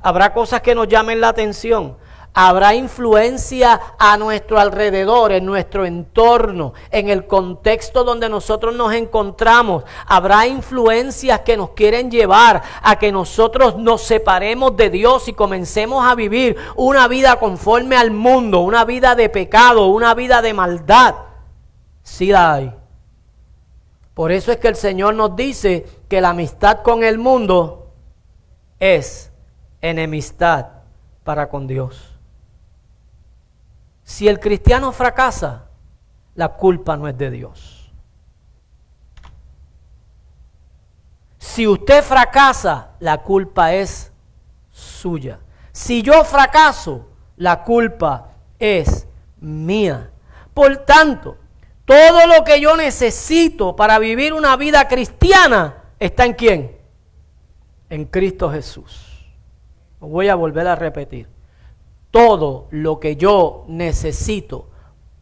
Habrá 0.00 0.32
cosas 0.32 0.60
que 0.60 0.74
nos 0.74 0.86
llamen 0.86 1.20
la 1.20 1.28
atención 1.28 1.96
habrá 2.34 2.74
influencia 2.74 3.80
a 3.98 4.16
nuestro 4.16 4.58
alrededor, 4.58 5.32
en 5.32 5.44
nuestro 5.44 5.84
entorno, 5.84 6.74
en 6.90 7.08
el 7.08 7.26
contexto 7.26 8.04
donde 8.04 8.28
nosotros 8.28 8.74
nos 8.74 8.92
encontramos. 8.92 9.84
Habrá 10.06 10.46
influencias 10.46 11.40
que 11.40 11.56
nos 11.56 11.70
quieren 11.70 12.10
llevar 12.10 12.62
a 12.82 12.98
que 12.98 13.10
nosotros 13.10 13.76
nos 13.76 14.02
separemos 14.02 14.76
de 14.76 14.90
Dios 14.90 15.28
y 15.28 15.32
comencemos 15.32 16.06
a 16.06 16.14
vivir 16.14 16.56
una 16.76 17.08
vida 17.08 17.36
conforme 17.36 17.96
al 17.96 18.10
mundo, 18.10 18.60
una 18.60 18.84
vida 18.84 19.14
de 19.14 19.28
pecado, 19.28 19.86
una 19.86 20.14
vida 20.14 20.42
de 20.42 20.54
maldad. 20.54 21.14
Sí 22.02 22.26
la 22.26 22.54
hay. 22.54 22.74
Por 24.14 24.32
eso 24.32 24.50
es 24.50 24.58
que 24.58 24.68
el 24.68 24.76
Señor 24.76 25.14
nos 25.14 25.36
dice 25.36 25.86
que 26.08 26.20
la 26.20 26.30
amistad 26.30 26.82
con 26.82 27.04
el 27.04 27.18
mundo 27.18 27.92
es 28.80 29.30
enemistad 29.80 30.66
para 31.24 31.48
con 31.48 31.66
Dios. 31.66 32.07
Si 34.08 34.26
el 34.26 34.40
cristiano 34.40 34.90
fracasa, 34.90 35.66
la 36.34 36.48
culpa 36.56 36.96
no 36.96 37.08
es 37.08 37.18
de 37.18 37.30
Dios. 37.30 37.92
Si 41.36 41.66
usted 41.66 42.02
fracasa, 42.02 42.92
la 43.00 43.18
culpa 43.18 43.74
es 43.74 44.10
suya. 44.70 45.40
Si 45.72 46.00
yo 46.00 46.24
fracaso, 46.24 47.06
la 47.36 47.62
culpa 47.64 48.30
es 48.58 49.06
mía. 49.40 50.10
Por 50.54 50.78
tanto, 50.86 51.36
todo 51.84 52.26
lo 52.26 52.44
que 52.44 52.62
yo 52.62 52.78
necesito 52.78 53.76
para 53.76 53.98
vivir 53.98 54.32
una 54.32 54.56
vida 54.56 54.88
cristiana 54.88 55.84
está 55.98 56.24
en 56.24 56.32
quién? 56.32 56.78
En 57.90 58.06
Cristo 58.06 58.50
Jesús. 58.50 59.28
Lo 60.00 60.06
voy 60.06 60.28
a 60.28 60.34
volver 60.34 60.66
a 60.66 60.76
repetir 60.76 61.37
todo 62.10 62.66
lo 62.70 63.00
que 63.00 63.16
yo 63.16 63.64
necesito 63.68 64.68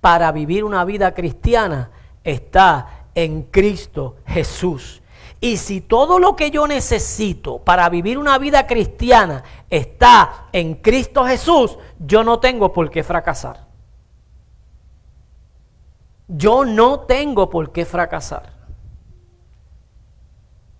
para 0.00 0.30
vivir 0.32 0.64
una 0.64 0.84
vida 0.84 1.14
cristiana 1.14 1.90
está 2.22 3.06
en 3.14 3.42
Cristo 3.44 4.16
Jesús. 4.26 5.02
Y 5.40 5.58
si 5.58 5.80
todo 5.80 6.18
lo 6.18 6.34
que 6.34 6.50
yo 6.50 6.66
necesito 6.66 7.58
para 7.58 7.88
vivir 7.88 8.18
una 8.18 8.38
vida 8.38 8.66
cristiana 8.66 9.44
está 9.68 10.46
en 10.52 10.76
Cristo 10.76 11.24
Jesús, 11.24 11.76
yo 11.98 12.24
no 12.24 12.38
tengo 12.38 12.72
por 12.72 12.90
qué 12.90 13.02
fracasar. 13.02 13.66
Yo 16.28 16.64
no 16.64 17.00
tengo 17.00 17.50
por 17.50 17.70
qué 17.70 17.84
fracasar. 17.84 18.52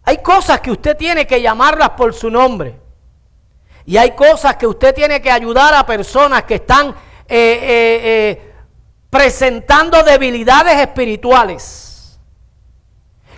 Hay 0.03 0.19
cosas 0.19 0.61
que 0.61 0.71
usted 0.71 0.97
tiene 0.97 1.27
que 1.27 1.43
llamarlas 1.43 1.91
por 1.91 2.15
su 2.15 2.31
nombre. 2.31 2.86
Y 3.87 3.97
hay 3.97 4.17
cosas 4.17 4.57
que 4.57 4.67
usted 4.67 4.93
tiene 4.93 5.23
que 5.23 5.31
ayudar 5.31 5.73
a 5.73 5.87
personas 5.87 6.43
que 6.43 6.57
están 6.57 6.89
eh, 6.89 6.95
eh, 7.29 8.01
eh, 8.03 8.55
presentando 9.09 10.03
debilidades 10.03 10.77
espirituales. 10.81 12.19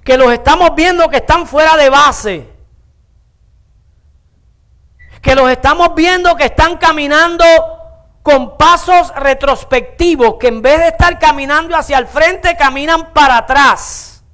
Que 0.02 0.16
los 0.16 0.32
estamos 0.32 0.74
viendo 0.74 1.06
que 1.10 1.18
están 1.18 1.46
fuera 1.46 1.76
de 1.76 1.90
base. 1.90 2.48
Que 5.20 5.34
los 5.34 5.50
estamos 5.50 5.94
viendo 5.94 6.34
que 6.34 6.46
están 6.46 6.78
caminando 6.78 7.44
con 8.22 8.56
pasos 8.56 9.12
retrospectivos, 9.16 10.36
que 10.40 10.48
en 10.48 10.62
vez 10.62 10.78
de 10.78 10.88
estar 10.88 11.18
caminando 11.18 11.76
hacia 11.76 11.98
el 11.98 12.06
frente, 12.06 12.56
caminan 12.56 13.12
para 13.12 13.36
atrás. 13.36 14.24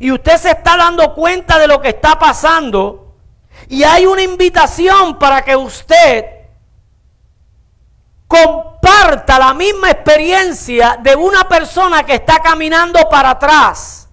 Y 0.00 0.10
usted 0.10 0.36
se 0.36 0.50
está 0.50 0.76
dando 0.76 1.14
cuenta 1.14 1.60
de 1.60 1.68
lo 1.68 1.80
que 1.80 1.90
está 1.90 2.18
pasando 2.18 3.05
y 3.68 3.82
hay 3.82 4.06
una 4.06 4.22
invitación 4.22 5.18
para 5.18 5.42
que 5.42 5.56
usted 5.56 6.24
comparta 8.28 9.38
la 9.38 9.54
misma 9.54 9.90
experiencia 9.90 10.98
de 11.02 11.16
una 11.16 11.48
persona 11.48 12.04
que 12.04 12.14
está 12.14 12.40
caminando 12.40 13.08
para 13.08 13.30
atrás. 13.30 14.08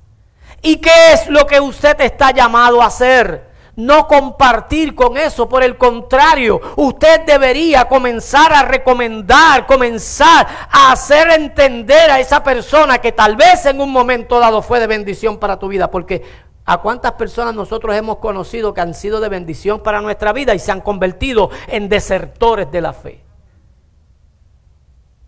¿Y 0.62 0.78
qué 0.78 1.14
es 1.14 1.28
lo 1.28 1.46
que 1.46 1.60
usted 1.60 2.00
está 2.02 2.32
llamado 2.32 2.82
a 2.82 2.86
hacer? 2.86 3.52
No 3.76 4.08
compartir 4.08 4.94
con 4.94 5.18
eso, 5.18 5.50
por 5.50 5.64
el 5.64 5.80
contrario, 5.80 6.62
usted 6.76 7.22
debería 7.26 7.86
comenzar 7.86 8.54
a 8.54 8.62
recomendar, 8.62 9.66
comenzar 9.66 10.48
a 10.70 10.92
hacer 10.92 11.32
entender 11.32 12.12
a 12.12 12.20
esa 12.20 12.44
persona 12.44 13.00
que 13.00 13.12
tal 13.12 13.36
vez 13.36 13.66
en 13.66 13.82
un 13.82 13.92
momento 13.92 14.40
dado 14.40 14.62
fue 14.62 14.80
de 14.80 14.86
bendición 14.86 15.40
para 15.40 15.58
tu 15.58 15.68
vida, 15.68 15.90
porque 15.90 16.24
¿A 16.66 16.82
cuántas 16.82 17.14
personas 17.14 17.54
nosotros 17.54 17.96
hemos 17.96 18.18
conocido 18.18 18.74
que 18.74 18.82
han 18.82 18.94
sido 18.94 19.20
de 19.20 19.28
bendición 19.28 19.82
para 19.82 20.00
nuestra 20.00 20.32
vida 20.32 20.56
y 20.56 20.60
se 20.60 20.72
han 20.72 20.80
convertido 20.80 21.50
en 21.68 21.90
desertores 21.90 22.72
de 22.72 22.82
la 22.82 22.94
fe? 22.94 23.22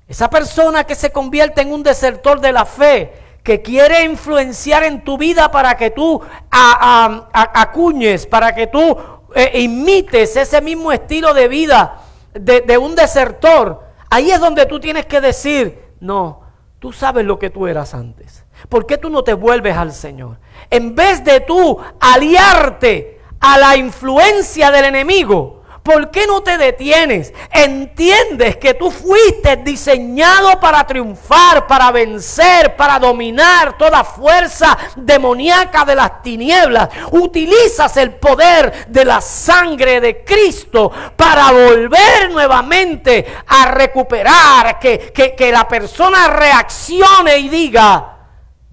Esa 0.07 0.29
persona 0.29 0.85
que 0.85 0.95
se 0.95 1.11
convierte 1.11 1.61
en 1.61 1.73
un 1.73 1.83
desertor 1.83 2.39
de 2.39 2.53
la 2.53 2.63
fe, 2.63 3.13
que 3.43 3.61
quiere 3.61 4.03
influenciar 4.03 4.83
en 4.83 5.03
tu 5.03 5.17
vida 5.17 5.51
para 5.51 5.75
que 5.75 5.91
tú 5.91 6.21
acuñes, 6.49 8.25
para 8.25 8.55
que 8.55 8.67
tú 8.67 8.97
eh, 9.35 9.59
imites 9.59 10.37
ese 10.37 10.61
mismo 10.61 10.91
estilo 10.91 11.33
de 11.33 11.47
vida 11.47 12.01
de, 12.33 12.61
de 12.61 12.77
un 12.77 12.95
desertor, 12.95 13.83
ahí 14.09 14.31
es 14.31 14.39
donde 14.39 14.65
tú 14.65 14.79
tienes 14.79 15.05
que 15.05 15.19
decir, 15.19 15.83
no, 15.99 16.41
tú 16.79 16.93
sabes 16.93 17.25
lo 17.25 17.37
que 17.37 17.49
tú 17.49 17.67
eras 17.67 17.93
antes. 17.93 18.44
¿Por 18.69 18.85
qué 18.85 18.97
tú 18.97 19.09
no 19.09 19.23
te 19.23 19.33
vuelves 19.33 19.75
al 19.75 19.93
Señor? 19.93 20.37
En 20.69 20.95
vez 20.95 21.23
de 21.23 21.41
tú 21.41 21.77
aliarte 21.99 23.19
a 23.39 23.57
la 23.57 23.75
influencia 23.75 24.71
del 24.71 24.85
enemigo, 24.85 25.63
¿por 25.83 26.09
qué 26.09 26.25
no 26.25 26.41
te 26.41 26.57
detienes? 26.57 27.31
Entiendes 27.51 28.57
que 28.57 28.73
tú 28.73 28.89
fuiste 28.89 29.57
diseñado 29.57 30.59
para 30.59 30.85
triunfar, 30.87 31.67
para 31.67 31.91
vencer, 31.91 32.75
para 32.75 32.97
dominar 32.97 33.77
toda 33.77 34.03
fuerza 34.03 34.75
demoníaca 34.95 35.85
de 35.85 35.95
las 35.95 36.23
tinieblas. 36.23 36.89
Utilizas 37.11 37.95
el 37.97 38.15
poder 38.15 38.87
de 38.87 39.05
la 39.05 39.21
sangre 39.21 40.01
de 40.01 40.23
Cristo 40.23 40.91
para 41.15 41.51
volver 41.51 42.31
nuevamente 42.31 43.25
a 43.45 43.67
recuperar, 43.67 44.79
que, 44.79 45.13
que 45.13 45.51
la 45.51 45.67
persona 45.67 46.29
reaccione 46.29 47.37
y 47.37 47.49
diga, 47.49 48.14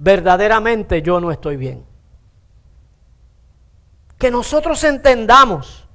verdaderamente 0.02 1.00
yo 1.00 1.20
no 1.20 1.30
estoy 1.30 1.56
bien. 1.56 1.84
Que 4.18 4.32
nosotros 4.32 4.82
entendamos 4.82 5.86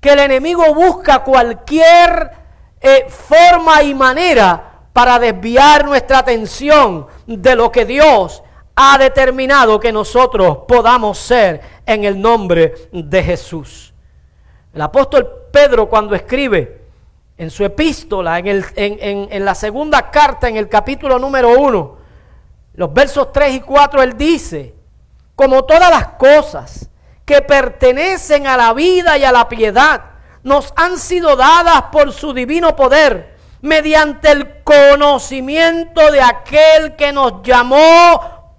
que 0.00 0.12
el 0.12 0.18
enemigo 0.18 0.74
busca 0.74 1.22
cualquier 1.22 2.32
eh, 2.80 3.06
forma 3.08 3.84
y 3.84 3.94
manera 3.94 4.88
para 4.92 5.18
desviar 5.20 5.84
nuestra 5.84 6.18
atención 6.18 7.06
de 7.26 7.54
lo 7.54 7.70
que 7.70 7.84
Dios 7.84 8.42
ha 8.74 8.98
determinado 8.98 9.78
que 9.78 9.92
nosotros 9.92 10.58
podamos 10.66 11.16
ser 11.16 11.60
en 11.86 12.02
el 12.04 12.20
nombre 12.20 12.74
de 12.90 13.22
Jesús. 13.22 13.94
El 14.74 14.82
apóstol 14.82 15.48
Pedro 15.52 15.88
cuando 15.88 16.16
escribe 16.16 16.80
en 17.38 17.50
su 17.50 17.64
epístola, 17.64 18.40
en, 18.40 19.44
la 19.44 19.54
segunda 19.54 20.10
carta, 20.10 20.48
en 20.48 20.56
el 20.56 20.68
capítulo 20.68 21.18
número 21.18 21.58
uno, 21.60 22.05
los 22.76 22.92
versos 22.92 23.32
3 23.32 23.54
y 23.54 23.60
4, 23.60 24.02
él 24.02 24.16
dice, 24.16 24.74
como 25.34 25.64
todas 25.64 25.90
las 25.90 26.08
cosas 26.14 26.88
que 27.24 27.42
pertenecen 27.42 28.46
a 28.46 28.56
la 28.56 28.72
vida 28.72 29.18
y 29.18 29.24
a 29.24 29.32
la 29.32 29.48
piedad, 29.48 30.02
nos 30.42 30.72
han 30.76 30.98
sido 30.98 31.34
dadas 31.36 31.84
por 31.90 32.12
su 32.12 32.32
divino 32.32 32.76
poder, 32.76 33.36
mediante 33.62 34.30
el 34.30 34.62
conocimiento 34.62 36.12
de 36.12 36.20
aquel 36.20 36.94
que 36.96 37.12
nos 37.12 37.42
llamó 37.42 38.54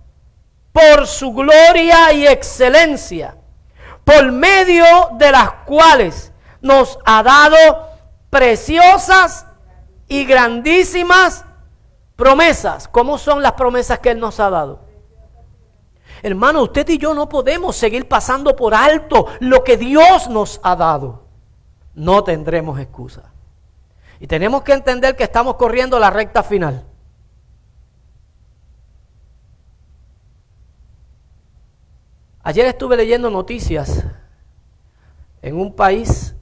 por 0.73 1.08
su 1.08 1.32
gloria 1.34 2.12
y 2.12 2.27
excelencia, 2.27 3.38
por 4.03 4.32
medio 4.32 4.86
de 5.13 5.32
las 5.32 5.51
cuales 5.65 6.32
nos 6.62 6.99
ha 7.06 7.23
dado 7.23 7.89
preciosas 8.30 9.45
y 10.08 10.25
grandísimas 10.25 11.45
Promesas. 12.17 12.88
¿Cómo 12.88 13.17
son 13.17 13.41
las 13.41 13.53
promesas 13.53 13.99
que 13.99 14.10
Él 14.10 14.19
nos 14.19 14.39
ha 14.41 14.49
dado? 14.49 14.82
Hermano, 16.23 16.63
usted 16.63 16.89
y 16.89 16.97
yo 16.97 17.13
no 17.13 17.30
podemos 17.30 17.75
seguir 17.75 18.08
pasando 18.08 18.56
por 18.56 18.73
alto 18.73 19.27
lo 19.39 19.63
que 19.63 19.77
Dios 19.77 20.27
nos 20.27 20.60
ha 20.63 20.75
dado. 20.75 21.25
No 21.93 22.23
tendremos 22.23 22.80
excusa. 22.80 23.32
Y 24.19 24.25
tenemos 24.25 24.63
que 24.63 24.73
entender 24.73 25.15
que 25.15 25.25
estamos 25.25 25.56
corriendo 25.58 25.99
la 25.99 26.10
recta 26.10 26.41
final. 26.41 26.88
Ayer 32.41 32.65
estuve 32.65 32.97
leyendo 32.97 33.30
noticias. 33.30 34.06
En 35.43 35.56
un 35.56 35.75
país 35.75 36.36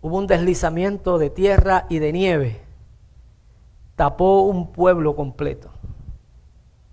hubo 0.00 0.18
un 0.18 0.26
deslizamiento 0.26 1.16
de 1.16 1.30
tierra 1.30 1.86
y 1.88 2.00
de 2.00 2.12
nieve 2.12 2.69
tapó 4.00 4.40
un 4.44 4.72
pueblo 4.72 5.14
completo. 5.14 5.68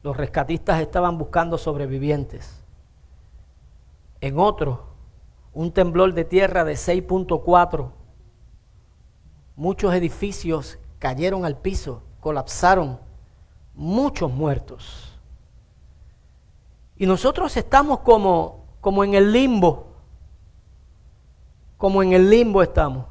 Los 0.04 0.18
rescatistas 0.18 0.82
estaban 0.82 1.18
buscando 1.18 1.58
sobrevivientes. 1.58 2.62
En 4.20 4.38
otro, 4.38 4.88
un 5.54 5.72
temblor 5.72 6.14
de 6.14 6.26
tierra 6.26 6.66
de 6.66 6.74
6.4. 6.74 7.92
Muchos 9.56 9.94
edificios 9.94 10.80
cayeron 11.00 11.46
al 11.46 11.56
piso, 11.56 12.04
colapsaron, 12.20 13.00
muchos 13.74 14.30
muertos. 14.30 15.18
Y 16.98 17.06
nosotros 17.06 17.56
estamos 17.56 18.00
como, 18.00 18.66
como 18.82 19.06
en 19.06 19.14
el 19.14 19.32
limbo, 19.32 19.94
como 21.78 22.04
en 22.04 22.12
el 22.12 22.30
limbo 22.30 22.62
estamos. 22.62 23.06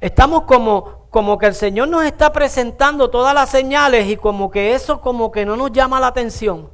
Estamos 0.00 0.44
como, 0.44 1.06
como 1.10 1.36
que 1.36 1.46
el 1.46 1.54
Señor 1.54 1.88
nos 1.88 2.04
está 2.04 2.32
presentando 2.32 3.10
todas 3.10 3.34
las 3.34 3.50
señales 3.50 4.08
y 4.08 4.16
como 4.16 4.50
que 4.50 4.74
eso 4.74 5.00
como 5.00 5.30
que 5.30 5.44
no 5.44 5.56
nos 5.56 5.72
llama 5.72 6.00
la 6.00 6.06
atención. 6.06 6.70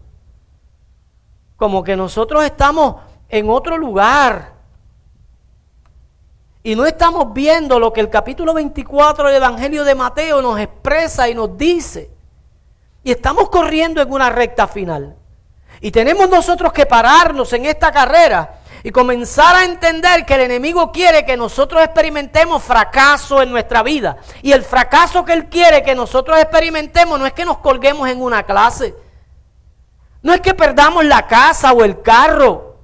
Como 1.56 1.82
que 1.82 1.96
nosotros 1.96 2.44
estamos 2.44 2.96
en 3.28 3.50
otro 3.50 3.76
lugar. 3.78 4.54
Y 6.62 6.74
no 6.76 6.84
estamos 6.84 7.32
viendo 7.32 7.78
lo 7.78 7.92
que 7.92 8.00
el 8.00 8.10
capítulo 8.10 8.52
24 8.54 9.28
del 9.28 9.36
Evangelio 9.36 9.84
de 9.84 9.94
Mateo 9.94 10.42
nos 10.42 10.58
expresa 10.60 11.28
y 11.28 11.34
nos 11.34 11.56
dice. 11.56 12.10
Y 13.02 13.12
estamos 13.12 13.48
corriendo 13.50 14.00
en 14.00 14.12
una 14.12 14.30
recta 14.30 14.66
final. 14.66 15.16
Y 15.80 15.90
tenemos 15.90 16.28
nosotros 16.28 16.72
que 16.72 16.86
pararnos 16.86 17.52
en 17.52 17.66
esta 17.66 17.92
carrera 17.92 18.60
y 18.86 18.92
comenzar 18.92 19.56
a 19.56 19.64
entender 19.64 20.24
que 20.24 20.34
el 20.34 20.42
enemigo 20.42 20.92
quiere 20.92 21.24
que 21.24 21.36
nosotros 21.36 21.82
experimentemos 21.82 22.62
fracaso 22.62 23.42
en 23.42 23.50
nuestra 23.50 23.82
vida. 23.82 24.18
Y 24.42 24.52
el 24.52 24.62
fracaso 24.62 25.24
que 25.24 25.32
él 25.32 25.48
quiere 25.48 25.82
que 25.82 25.96
nosotros 25.96 26.38
experimentemos 26.38 27.18
no 27.18 27.26
es 27.26 27.32
que 27.32 27.44
nos 27.44 27.58
colguemos 27.58 28.08
en 28.08 28.22
una 28.22 28.44
clase. 28.44 28.94
No 30.22 30.32
es 30.32 30.40
que 30.40 30.54
perdamos 30.54 31.04
la 31.04 31.26
casa 31.26 31.72
o 31.72 31.82
el 31.82 32.00
carro. 32.00 32.76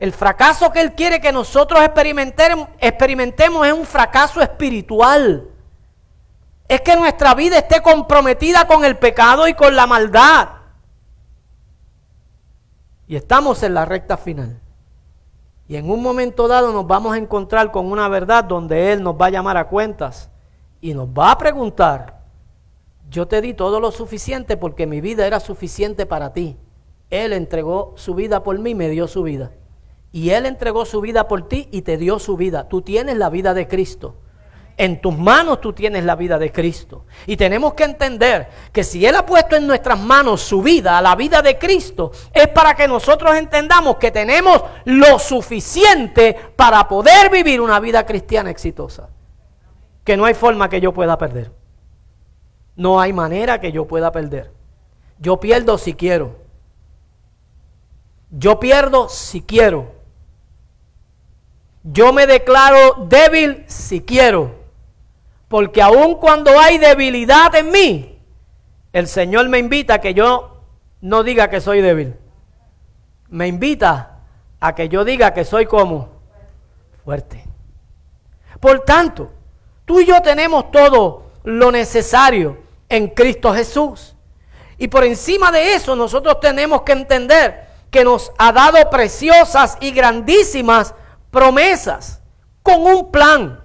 El 0.00 0.12
fracaso 0.12 0.72
que 0.72 0.80
él 0.80 0.94
quiere 0.94 1.20
que 1.20 1.30
nosotros 1.30 1.80
experimentemos, 1.80 3.66
es 3.68 3.72
un 3.72 3.86
fracaso 3.86 4.40
espiritual. 4.40 5.48
Es 6.66 6.80
que 6.80 6.96
nuestra 6.96 7.36
vida 7.36 7.56
esté 7.58 7.80
comprometida 7.82 8.66
con 8.66 8.84
el 8.84 8.98
pecado 8.98 9.46
y 9.46 9.54
con 9.54 9.76
la 9.76 9.86
maldad. 9.86 10.48
Y 13.06 13.14
estamos 13.14 13.62
en 13.62 13.74
la 13.74 13.84
recta 13.84 14.16
final. 14.16 14.60
Y 15.66 15.76
en 15.76 15.90
un 15.90 16.02
momento 16.02 16.46
dado 16.46 16.72
nos 16.72 16.86
vamos 16.86 17.14
a 17.14 17.18
encontrar 17.18 17.70
con 17.70 17.90
una 17.90 18.08
verdad 18.08 18.44
donde 18.44 18.92
Él 18.92 19.02
nos 19.02 19.14
va 19.14 19.26
a 19.26 19.30
llamar 19.30 19.56
a 19.56 19.68
cuentas 19.68 20.30
y 20.80 20.92
nos 20.92 21.08
va 21.08 21.30
a 21.30 21.38
preguntar, 21.38 22.20
yo 23.10 23.26
te 23.26 23.40
di 23.40 23.54
todo 23.54 23.80
lo 23.80 23.90
suficiente 23.90 24.56
porque 24.56 24.86
mi 24.86 25.00
vida 25.00 25.26
era 25.26 25.40
suficiente 25.40 26.04
para 26.04 26.32
ti. 26.32 26.56
Él 27.10 27.32
entregó 27.32 27.94
su 27.96 28.14
vida 28.14 28.42
por 28.42 28.58
mí, 28.58 28.74
me 28.74 28.88
dio 28.88 29.08
su 29.08 29.22
vida. 29.22 29.52
Y 30.12 30.30
Él 30.30 30.46
entregó 30.46 30.84
su 30.84 31.00
vida 31.00 31.26
por 31.28 31.48
ti 31.48 31.68
y 31.70 31.82
te 31.82 31.96
dio 31.96 32.18
su 32.18 32.36
vida. 32.36 32.68
Tú 32.68 32.82
tienes 32.82 33.16
la 33.16 33.30
vida 33.30 33.54
de 33.54 33.66
Cristo. 33.66 34.16
En 34.76 35.00
tus 35.00 35.16
manos 35.16 35.60
tú 35.60 35.72
tienes 35.72 36.04
la 36.04 36.16
vida 36.16 36.36
de 36.38 36.50
Cristo. 36.50 37.04
Y 37.26 37.36
tenemos 37.36 37.74
que 37.74 37.84
entender 37.84 38.48
que 38.72 38.82
si 38.82 39.06
Él 39.06 39.14
ha 39.14 39.24
puesto 39.24 39.54
en 39.54 39.66
nuestras 39.66 39.98
manos 40.00 40.40
su 40.40 40.62
vida, 40.62 41.00
la 41.00 41.14
vida 41.14 41.42
de 41.42 41.58
Cristo, 41.58 42.10
es 42.32 42.48
para 42.48 42.74
que 42.74 42.88
nosotros 42.88 43.36
entendamos 43.36 43.96
que 43.96 44.10
tenemos 44.10 44.62
lo 44.84 45.18
suficiente 45.20 46.36
para 46.56 46.88
poder 46.88 47.30
vivir 47.30 47.60
una 47.60 47.78
vida 47.78 48.04
cristiana 48.04 48.50
exitosa. 48.50 49.10
Que 50.02 50.16
no 50.16 50.24
hay 50.24 50.34
forma 50.34 50.68
que 50.68 50.80
yo 50.80 50.92
pueda 50.92 51.16
perder. 51.16 51.52
No 52.74 53.00
hay 53.00 53.12
manera 53.12 53.60
que 53.60 53.70
yo 53.70 53.86
pueda 53.86 54.10
perder. 54.10 54.50
Yo 55.20 55.38
pierdo 55.38 55.78
si 55.78 55.94
quiero. 55.94 56.36
Yo 58.30 58.58
pierdo 58.58 59.08
si 59.08 59.40
quiero. 59.40 59.92
Yo 61.84 62.12
me 62.12 62.26
declaro 62.26 63.06
débil 63.08 63.64
si 63.68 64.00
quiero. 64.00 64.63
Porque 65.54 65.80
aun 65.80 66.16
cuando 66.16 66.58
hay 66.58 66.78
debilidad 66.78 67.54
en 67.54 67.70
mí, 67.70 68.18
el 68.92 69.06
Señor 69.06 69.48
me 69.48 69.60
invita 69.60 69.94
a 69.94 70.00
que 70.00 70.12
yo 70.12 70.62
no 71.00 71.22
diga 71.22 71.48
que 71.48 71.60
soy 71.60 71.80
débil. 71.80 72.16
Me 73.28 73.46
invita 73.46 74.18
a 74.58 74.74
que 74.74 74.88
yo 74.88 75.04
diga 75.04 75.32
que 75.32 75.44
soy 75.44 75.66
como 75.66 76.08
fuerte. 77.04 77.44
Por 78.58 78.80
tanto, 78.80 79.30
tú 79.84 80.00
y 80.00 80.06
yo 80.06 80.20
tenemos 80.22 80.72
todo 80.72 81.30
lo 81.44 81.70
necesario 81.70 82.58
en 82.88 83.06
Cristo 83.06 83.54
Jesús. 83.54 84.16
Y 84.76 84.88
por 84.88 85.04
encima 85.04 85.52
de 85.52 85.74
eso 85.74 85.94
nosotros 85.94 86.40
tenemos 86.40 86.82
que 86.82 86.94
entender 86.94 87.68
que 87.92 88.02
nos 88.02 88.32
ha 88.38 88.50
dado 88.50 88.90
preciosas 88.90 89.78
y 89.80 89.92
grandísimas 89.92 90.96
promesas 91.30 92.20
con 92.60 92.80
un 92.80 93.12
plan, 93.12 93.62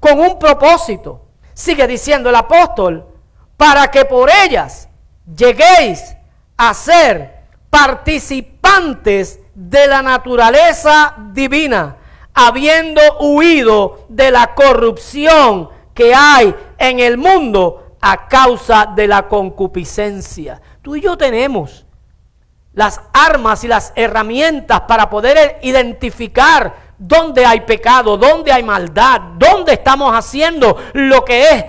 con 0.00 0.18
un 0.18 0.36
propósito. 0.40 1.26
Sigue 1.58 1.88
diciendo 1.88 2.28
el 2.28 2.36
apóstol, 2.36 3.04
para 3.56 3.90
que 3.90 4.04
por 4.04 4.30
ellas 4.30 4.88
lleguéis 5.26 6.14
a 6.56 6.72
ser 6.72 7.46
participantes 7.68 9.40
de 9.56 9.88
la 9.88 10.00
naturaleza 10.00 11.16
divina, 11.32 11.96
habiendo 12.32 13.00
huido 13.18 14.06
de 14.08 14.30
la 14.30 14.54
corrupción 14.54 15.68
que 15.94 16.14
hay 16.14 16.54
en 16.78 17.00
el 17.00 17.18
mundo 17.18 17.96
a 18.00 18.28
causa 18.28 18.92
de 18.94 19.08
la 19.08 19.26
concupiscencia. 19.26 20.62
Tú 20.80 20.94
y 20.94 21.00
yo 21.00 21.18
tenemos 21.18 21.86
las 22.72 23.00
armas 23.12 23.64
y 23.64 23.66
las 23.66 23.92
herramientas 23.96 24.82
para 24.82 25.10
poder 25.10 25.58
identificar 25.62 26.87
dónde 26.98 27.46
hay 27.46 27.60
pecado, 27.60 28.16
dónde 28.16 28.52
hay 28.52 28.62
maldad, 28.62 29.20
dónde 29.38 29.74
estamos 29.74 30.12
haciendo 30.12 30.76
lo 30.92 31.24
que 31.24 31.50
es 31.50 31.64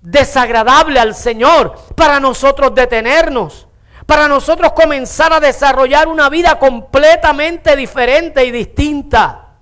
desagradable 0.00 0.98
al 1.00 1.14
Señor, 1.14 1.74
para 1.94 2.20
nosotros 2.20 2.74
detenernos, 2.74 3.68
para 4.06 4.26
nosotros 4.26 4.72
comenzar 4.72 5.32
a 5.32 5.40
desarrollar 5.40 6.08
una 6.08 6.28
vida 6.28 6.58
completamente 6.58 7.76
diferente 7.76 8.44
y 8.44 8.50
distinta. 8.50 9.56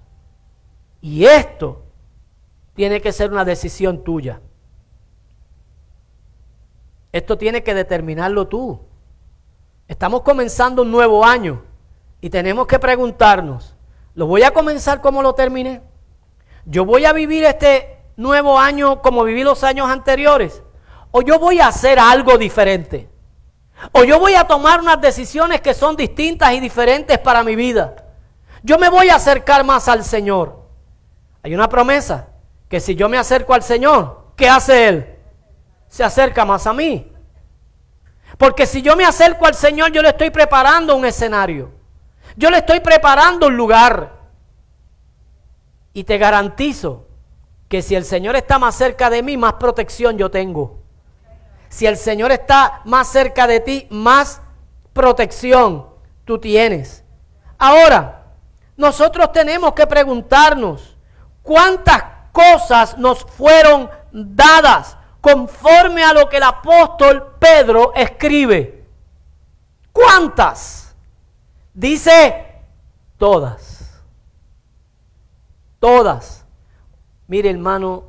Y 1.01 1.25
esto 1.25 1.83
tiene 2.75 3.01
que 3.01 3.13
ser 3.13 3.33
una 3.33 3.45
decisión 3.45 4.05
tuya. 4.05 4.41
Esto 7.13 7.39
tiene 7.39 7.63
que 7.63 7.75
determinarlo 7.75 8.47
tú. 8.47 8.81
Estamos 9.89 10.23
comenzando 10.23 10.83
un 10.83 10.91
nuevo 10.91 11.25
año 11.25 11.63
y 12.21 12.29
tenemos 12.29 12.67
que 12.67 12.79
preguntarnos, 12.79 13.76
¿lo 14.17 14.27
voy 14.27 14.43
a 14.43 14.51
comenzar 14.51 15.01
como 15.01 15.23
lo 15.23 15.35
terminé? 15.35 15.83
¿Yo 16.65 16.85
voy 16.85 17.05
a 17.05 17.13
vivir 17.13 17.45
este 17.45 17.99
nuevo 18.17 18.59
año 18.59 19.01
como 19.03 19.23
viví 19.23 19.45
los 19.45 19.63
años 19.63 19.89
anteriores? 19.89 20.63
¿O 21.13 21.23
yo 21.23 21.39
voy 21.39 21.61
a 21.61 21.69
hacer 21.69 21.99
algo 21.99 22.37
diferente? 22.39 23.09
¿O 23.93 24.05
yo 24.05 24.19
voy 24.19 24.35
a 24.35 24.45
tomar 24.45 24.81
unas 24.81 25.01
decisiones 25.01 25.61
que 25.61 25.75
son 25.75 25.97
distintas 25.97 26.53
y 26.55 26.61
diferentes 26.61 27.19
para 27.19 27.45
mi 27.45 27.55
vida? 27.55 27.95
Yo 28.63 28.79
me 28.79 28.89
voy 28.89 29.11
a 29.11 29.17
acercar 29.17 29.65
más 29.65 29.87
al 29.87 30.03
Señor. 30.03 30.67
Hay 31.43 31.55
una 31.55 31.69
promesa 31.69 32.29
que 32.71 32.81
si 32.81 32.97
yo 32.97 33.11
me 33.11 33.19
acerco 33.19 33.53
al 33.53 33.63
Señor, 33.63 34.33
¿qué 34.35 34.49
hace 34.49 34.89
Él? 34.89 35.17
Se 35.89 36.03
acerca 36.03 36.47
más 36.47 36.67
a 36.67 36.73
mí. 36.73 37.13
Porque 38.39 38.67
si 38.67 38.81
yo 38.81 38.97
me 38.97 39.05
acerco 39.05 39.47
al 39.47 39.55
Señor, 39.55 39.93
yo 39.93 40.01
le 40.01 40.09
estoy 40.09 40.31
preparando 40.31 40.97
un 40.97 41.05
escenario. 41.05 41.76
Yo 42.37 42.51
le 42.51 42.59
estoy 42.59 42.81
preparando 42.81 43.47
un 43.49 43.57
lugar. 43.57 44.15
Y 45.93 46.05
te 46.05 46.19
garantizo 46.19 47.07
que 47.69 47.81
si 47.81 47.95
el 47.95 48.05
Señor 48.05 48.37
está 48.37 48.59
más 48.59 48.75
cerca 48.75 49.09
de 49.09 49.23
mí, 49.23 49.37
más 49.37 49.55
protección 49.55 50.19
yo 50.19 50.31
tengo. 50.31 50.79
Si 51.71 51.87
el 51.87 51.97
Señor 51.97 52.31
está 52.31 52.83
más 52.85 53.09
cerca 53.09 53.47
de 53.47 53.61
ti, 53.61 53.87
más 53.91 54.41
protección 54.93 55.87
tú 56.25 56.39
tienes. 56.39 57.03
Ahora, 57.59 58.27
nosotros 58.77 59.33
tenemos 59.33 59.73
que 59.73 59.87
preguntarnos 59.87 60.97
cuántas 61.43 62.05
cosas 62.33 62.99
nos 62.99 63.25
fueron 63.25 63.91
dadas 64.13 64.97
conforme 65.23 66.05
a 66.05 66.13
lo 66.13 66.29
que 66.29 66.37
el 66.37 66.43
apóstol 66.43 67.37
Pedro 67.39 67.93
escribe. 67.95 68.85
¿Cuántas? 69.93 70.86
Dice 71.77 72.47
todas. 73.19 74.03
Todas. 75.79 76.47
Mire 77.29 77.51
hermano, 77.51 78.05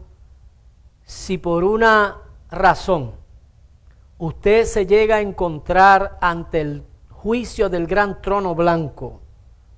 si 1.03 1.37
por 1.37 1.65
una 1.65 2.15
razón 2.49 3.11
usted 4.17 4.63
se 4.63 4.85
llega 4.85 5.17
a 5.17 5.21
encontrar 5.21 6.17
ante 6.21 6.61
el 6.61 6.85
juicio 7.09 7.67
del 7.67 7.87
gran 7.87 8.21
trono 8.21 8.55
blanco, 8.55 9.19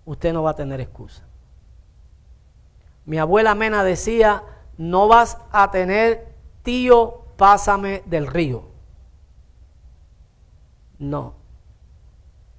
usted 0.05 0.33
no 0.33 0.43
va 0.43 0.51
a 0.51 0.55
tener 0.55 0.79
excusa. 0.81 1.23
Mi 3.05 3.17
abuela 3.17 3.55
Mena 3.55 3.83
decía, 3.83 4.43
no 4.77 5.07
vas 5.07 5.39
a 5.51 5.71
tener 5.71 6.35
tío 6.61 7.23
pásame 7.37 8.03
del 8.05 8.27
río. 8.27 8.65
No. 10.99 11.38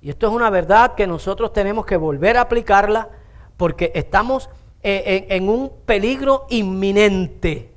Y 0.02 0.10
esto 0.10 0.28
es 0.28 0.32
una 0.32 0.50
verdad 0.50 0.94
que 0.94 1.06
nosotros 1.06 1.52
tenemos 1.52 1.84
que 1.84 1.96
volver 1.96 2.36
a 2.36 2.42
aplicarla 2.42 3.10
porque 3.56 3.92
estamos 3.94 4.48
eh, 4.82 5.26
en, 5.28 5.42
en 5.42 5.48
un 5.48 5.70
peligro 5.84 6.46
inminente. 6.48 7.74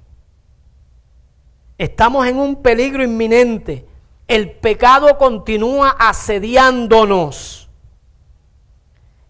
Estamos 1.77 2.25
en 2.27 2.37
un 2.37 2.61
peligro 2.61 3.03
inminente. 3.03 3.85
El 4.27 4.51
pecado 4.51 5.17
continúa 5.17 5.89
asediándonos. 5.99 7.69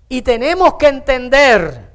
Y 0.08 0.22
tenemos 0.22 0.76
que 0.76 0.88
entender 0.88 1.94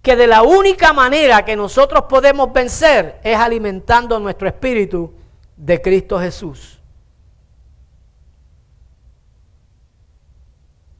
que 0.00 0.16
de 0.16 0.26
la 0.26 0.42
única 0.42 0.94
manera 0.94 1.44
que 1.44 1.56
nosotros 1.56 2.04
podemos 2.04 2.52
vencer 2.52 3.20
es 3.22 3.36
alimentando 3.36 4.18
nuestro 4.18 4.48
espíritu 4.48 5.12
de 5.56 5.82
Cristo 5.82 6.18
Jesús. 6.18 6.79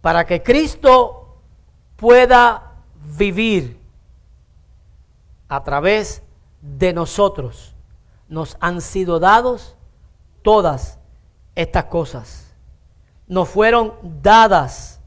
Para 0.01 0.25
que 0.25 0.43
Cristo 0.43 1.37
pueda 1.97 2.73
vivir 3.17 3.79
a 5.49 5.63
través 5.63 6.23
de 6.63 6.93
nosotros, 6.93 7.75
nos 8.29 8.57
han 8.61 8.81
sido 8.81 9.19
dados 9.19 9.77
todas 10.43 10.99
estas 11.55 11.85
cosas. 11.85 12.55
Nos 13.27 13.49
fueron 13.49 13.95
dadas 14.23 15.01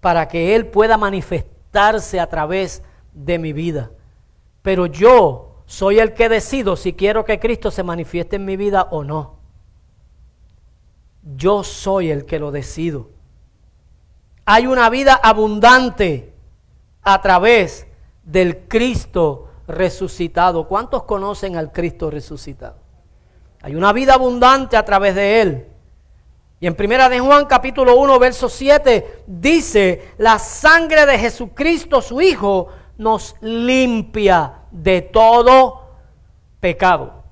para 0.00 0.28
que 0.28 0.54
Él 0.54 0.66
pueda 0.66 0.96
manifestarse 0.96 2.20
a 2.20 2.28
través 2.28 2.82
de 3.12 3.38
mi 3.38 3.52
vida. 3.52 3.90
Pero 4.62 4.86
yo 4.86 5.62
soy 5.66 5.98
el 5.98 6.12
que 6.14 6.28
decido 6.28 6.76
si 6.76 6.92
quiero 6.92 7.24
que 7.24 7.40
Cristo 7.40 7.70
se 7.70 7.82
manifieste 7.82 8.36
en 8.36 8.44
mi 8.44 8.56
vida 8.56 8.88
o 8.90 9.04
no. 9.04 9.36
Yo 11.36 11.62
soy 11.64 12.10
el 12.10 12.24
que 12.24 12.38
lo 12.38 12.50
decido. 12.50 13.10
Hay 14.44 14.66
una 14.66 14.90
vida 14.90 15.14
abundante 15.22 16.32
a 17.02 17.20
través 17.20 17.86
del 18.24 18.66
Cristo 18.66 19.48
resucitado. 19.68 20.66
¿Cuántos 20.66 21.04
conocen 21.04 21.56
al 21.56 21.72
Cristo 21.72 22.10
resucitado? 22.10 22.76
Hay 23.62 23.76
una 23.76 23.92
vida 23.92 24.14
abundante 24.14 24.76
a 24.76 24.84
través 24.84 25.14
de 25.14 25.40
Él. 25.40 25.66
Y 26.58 26.66
en 26.66 26.74
Primera 26.74 27.08
de 27.08 27.20
Juan 27.20 27.46
capítulo 27.46 27.96
1 27.96 28.18
verso 28.18 28.48
7 28.48 29.24
dice, 29.26 30.12
la 30.18 30.38
sangre 30.38 31.06
de 31.06 31.18
Jesucristo 31.18 32.02
su 32.02 32.20
Hijo 32.20 32.68
nos 32.98 33.36
limpia 33.40 34.54
de 34.70 35.02
todo 35.02 35.90
pecado. 36.60 37.22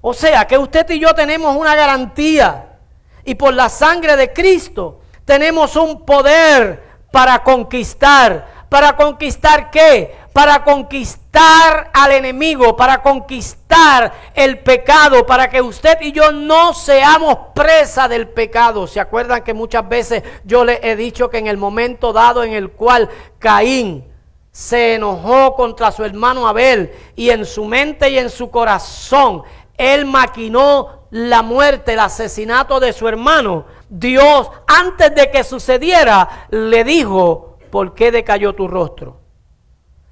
O 0.00 0.14
sea 0.14 0.46
que 0.46 0.58
usted 0.58 0.88
y 0.90 1.00
yo 1.00 1.14
tenemos 1.14 1.56
una 1.56 1.74
garantía 1.74 2.78
y 3.24 3.34
por 3.34 3.54
la 3.54 3.68
sangre 3.68 4.16
de 4.16 4.32
Cristo 4.32 5.00
tenemos 5.26 5.76
un 5.76 6.06
poder 6.06 6.82
para 7.12 7.42
conquistar. 7.42 8.56
¿Para 8.70 8.96
conquistar 8.96 9.70
qué? 9.70 10.16
Para 10.32 10.64
conquistar 10.64 11.90
al 11.92 12.12
enemigo, 12.12 12.74
para 12.76 13.02
conquistar 13.02 14.12
el 14.34 14.58
pecado, 14.60 15.24
para 15.24 15.48
que 15.48 15.60
usted 15.60 15.98
y 16.00 16.12
yo 16.12 16.32
no 16.32 16.74
seamos 16.74 17.38
presa 17.54 18.08
del 18.08 18.28
pecado. 18.28 18.86
¿Se 18.86 19.00
acuerdan 19.00 19.44
que 19.44 19.54
muchas 19.54 19.88
veces 19.88 20.22
yo 20.44 20.64
le 20.64 20.80
he 20.82 20.96
dicho 20.96 21.30
que 21.30 21.38
en 21.38 21.46
el 21.46 21.56
momento 21.56 22.12
dado 22.12 22.42
en 22.42 22.52
el 22.52 22.70
cual 22.70 23.08
Caín 23.38 24.04
se 24.50 24.94
enojó 24.94 25.54
contra 25.54 25.92
su 25.92 26.04
hermano 26.04 26.48
Abel 26.48 26.92
y 27.14 27.30
en 27.30 27.44
su 27.44 27.64
mente 27.64 28.10
y 28.10 28.18
en 28.18 28.30
su 28.30 28.50
corazón 28.50 29.42
él 29.76 30.06
maquinó 30.06 31.06
la 31.10 31.42
muerte, 31.42 31.92
el 31.92 32.00
asesinato 32.00 32.80
de 32.80 32.92
su 32.92 33.06
hermano. 33.08 33.64
Dios, 33.88 34.50
antes 34.66 35.14
de 35.14 35.30
que 35.30 35.44
sucediera, 35.44 36.48
le 36.50 36.84
dijo, 36.84 37.58
¿por 37.70 37.94
qué 37.94 38.10
decayó 38.10 38.54
tu 38.54 38.68
rostro? 38.68 39.20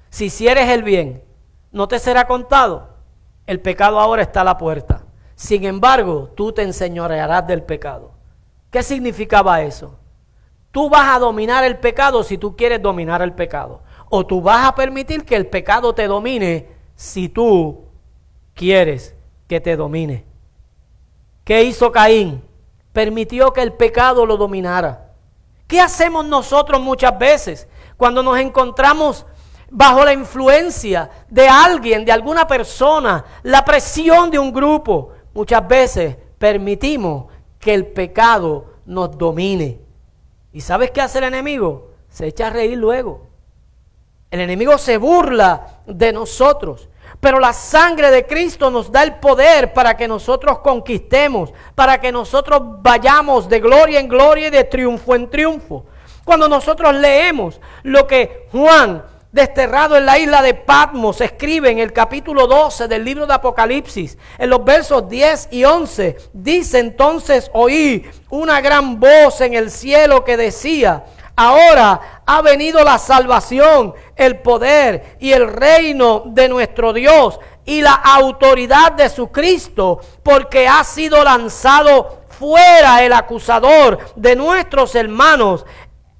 Si 0.09 0.25
hicieres 0.25 0.69
el 0.69 0.83
bien, 0.83 1.23
no 1.71 1.87
te 1.87 1.99
será 1.99 2.25
contado. 2.25 2.95
El 3.45 3.59
pecado 3.59 3.99
ahora 3.99 4.21
está 4.21 4.41
a 4.41 4.45
la 4.45 4.57
puerta. 4.57 5.03
Sin 5.35 5.65
embargo, 5.65 6.31
tú 6.35 6.53
te 6.53 6.63
enseñorearás 6.63 7.45
del 7.45 7.63
pecado. 7.63 8.11
¿Qué 8.71 8.81
significaba 8.81 9.61
eso? 9.61 9.99
Tú 10.71 10.89
vas 10.89 11.15
a 11.15 11.19
dominar 11.19 11.63
el 11.63 11.77
pecado 11.77 12.23
si 12.23 12.37
tú 12.37 12.55
quieres 12.55 12.81
dominar 12.81 13.21
el 13.21 13.33
pecado. 13.33 13.81
O 14.09 14.25
tú 14.25 14.41
vas 14.41 14.67
a 14.67 14.75
permitir 14.75 15.25
que 15.25 15.35
el 15.35 15.47
pecado 15.47 15.93
te 15.93 16.07
domine 16.07 16.69
si 16.95 17.29
tú 17.29 17.85
quieres 18.53 19.15
que 19.47 19.59
te 19.59 19.75
domine. 19.75 20.25
¿Qué 21.43 21.63
hizo 21.63 21.91
Caín? 21.91 22.41
Permitió 22.95 23.51
que 23.51 23.61
el 23.61 23.73
pecado 23.73 24.25
lo 24.25 24.37
dominara. 24.37 25.11
¿Qué 25.67 25.81
hacemos 25.81 26.25
nosotros 26.25 26.79
muchas 26.79 27.19
veces 27.19 27.67
cuando 27.97 28.23
nos 28.23 28.39
encontramos 28.39 29.25
bajo 29.69 30.05
la 30.05 30.13
influencia 30.13 31.09
de 31.29 31.45
alguien, 31.45 32.05
de 32.05 32.13
alguna 32.13 32.47
persona, 32.47 33.25
la 33.43 33.65
presión 33.65 34.31
de 34.31 34.39
un 34.39 34.53
grupo? 34.53 35.11
Muchas 35.33 35.67
veces 35.67 36.15
permitimos 36.37 37.25
que 37.59 37.73
el 37.73 37.85
pecado 37.85 38.75
nos 38.85 39.17
domine. 39.17 39.81
¿Y 40.53 40.61
sabes 40.61 40.91
qué 40.91 41.01
hace 41.01 41.17
el 41.17 41.25
enemigo? 41.25 41.91
Se 42.07 42.27
echa 42.27 42.47
a 42.47 42.51
reír 42.51 42.77
luego. 42.77 43.27
El 44.31 44.39
enemigo 44.39 44.77
se 44.77 44.95
burla 44.95 45.81
de 45.85 46.13
nosotros. 46.13 46.87
Pero 47.19 47.39
la 47.39 47.53
sangre 47.53 48.11
de 48.11 48.25
Cristo 48.25 48.69
nos 48.69 48.91
da 48.91 49.03
el 49.03 49.15
poder 49.15 49.73
para 49.73 49.95
que 49.97 50.07
nosotros 50.07 50.59
conquistemos, 50.59 51.53
para 51.73 51.99
que 51.99 52.11
nosotros 52.11 52.61
vayamos 52.81 53.49
de 53.49 53.59
gloria 53.59 53.99
en 53.99 54.07
gloria 54.07 54.47
y 54.47 54.51
de 54.51 54.63
triunfo 54.63 55.15
en 55.15 55.29
triunfo. 55.29 55.85
Cuando 56.23 56.47
nosotros 56.47 56.93
leemos 56.95 57.61
lo 57.83 58.07
que 58.07 58.47
Juan, 58.51 59.03
desterrado 59.31 59.97
en 59.97 60.05
la 60.05 60.17
isla 60.17 60.41
de 60.41 60.53
Patmos, 60.53 61.21
escribe 61.21 61.69
en 61.69 61.79
el 61.79 61.93
capítulo 61.93 62.47
12 62.47 62.87
del 62.87 63.03
libro 63.03 63.27
de 63.27 63.33
Apocalipsis, 63.33 64.17
en 64.37 64.49
los 64.49 64.63
versos 64.63 65.07
10 65.09 65.49
y 65.51 65.65
11, 65.65 66.17
dice 66.33 66.79
entonces 66.79 67.51
oí 67.53 68.09
una 68.29 68.61
gran 68.61 68.99
voz 68.99 69.41
en 69.41 69.53
el 69.53 69.69
cielo 69.69 70.23
que 70.23 70.37
decía, 70.37 71.03
ahora 71.35 72.23
ha 72.25 72.41
venido 72.41 72.83
la 72.83 72.97
salvación, 72.97 73.93
el 74.15 74.39
poder 74.39 75.17
y 75.19 75.31
el 75.31 75.47
reino 75.47 76.23
de 76.25 76.47
nuestro 76.49 76.93
Dios 76.93 77.39
y 77.65 77.81
la 77.81 77.93
autoridad 77.93 78.93
de 78.93 79.09
su 79.09 79.31
Cristo, 79.31 79.99
porque 80.23 80.67
ha 80.67 80.83
sido 80.83 81.23
lanzado 81.23 82.25
fuera 82.29 83.03
el 83.03 83.13
acusador 83.13 83.99
de 84.15 84.35
nuestros 84.35 84.93
hermanos, 84.95 85.65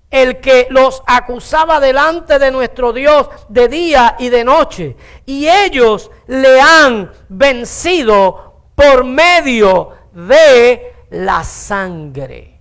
el 0.09 0.39
que 0.39 0.67
los 0.69 1.03
acusaba 1.05 1.79
delante 1.79 2.39
de 2.39 2.51
nuestro 2.51 2.93
Dios 2.93 3.27
de 3.49 3.67
día 3.67 4.15
y 4.17 4.29
de 4.29 4.43
noche. 4.43 4.95
Y 5.25 5.47
ellos 5.47 6.09
le 6.27 6.59
han 6.61 7.11
vencido 7.27 8.69
por 8.75 9.03
medio 9.03 9.91
de 10.13 10.93
la 11.09 11.43
sangre. 11.43 12.59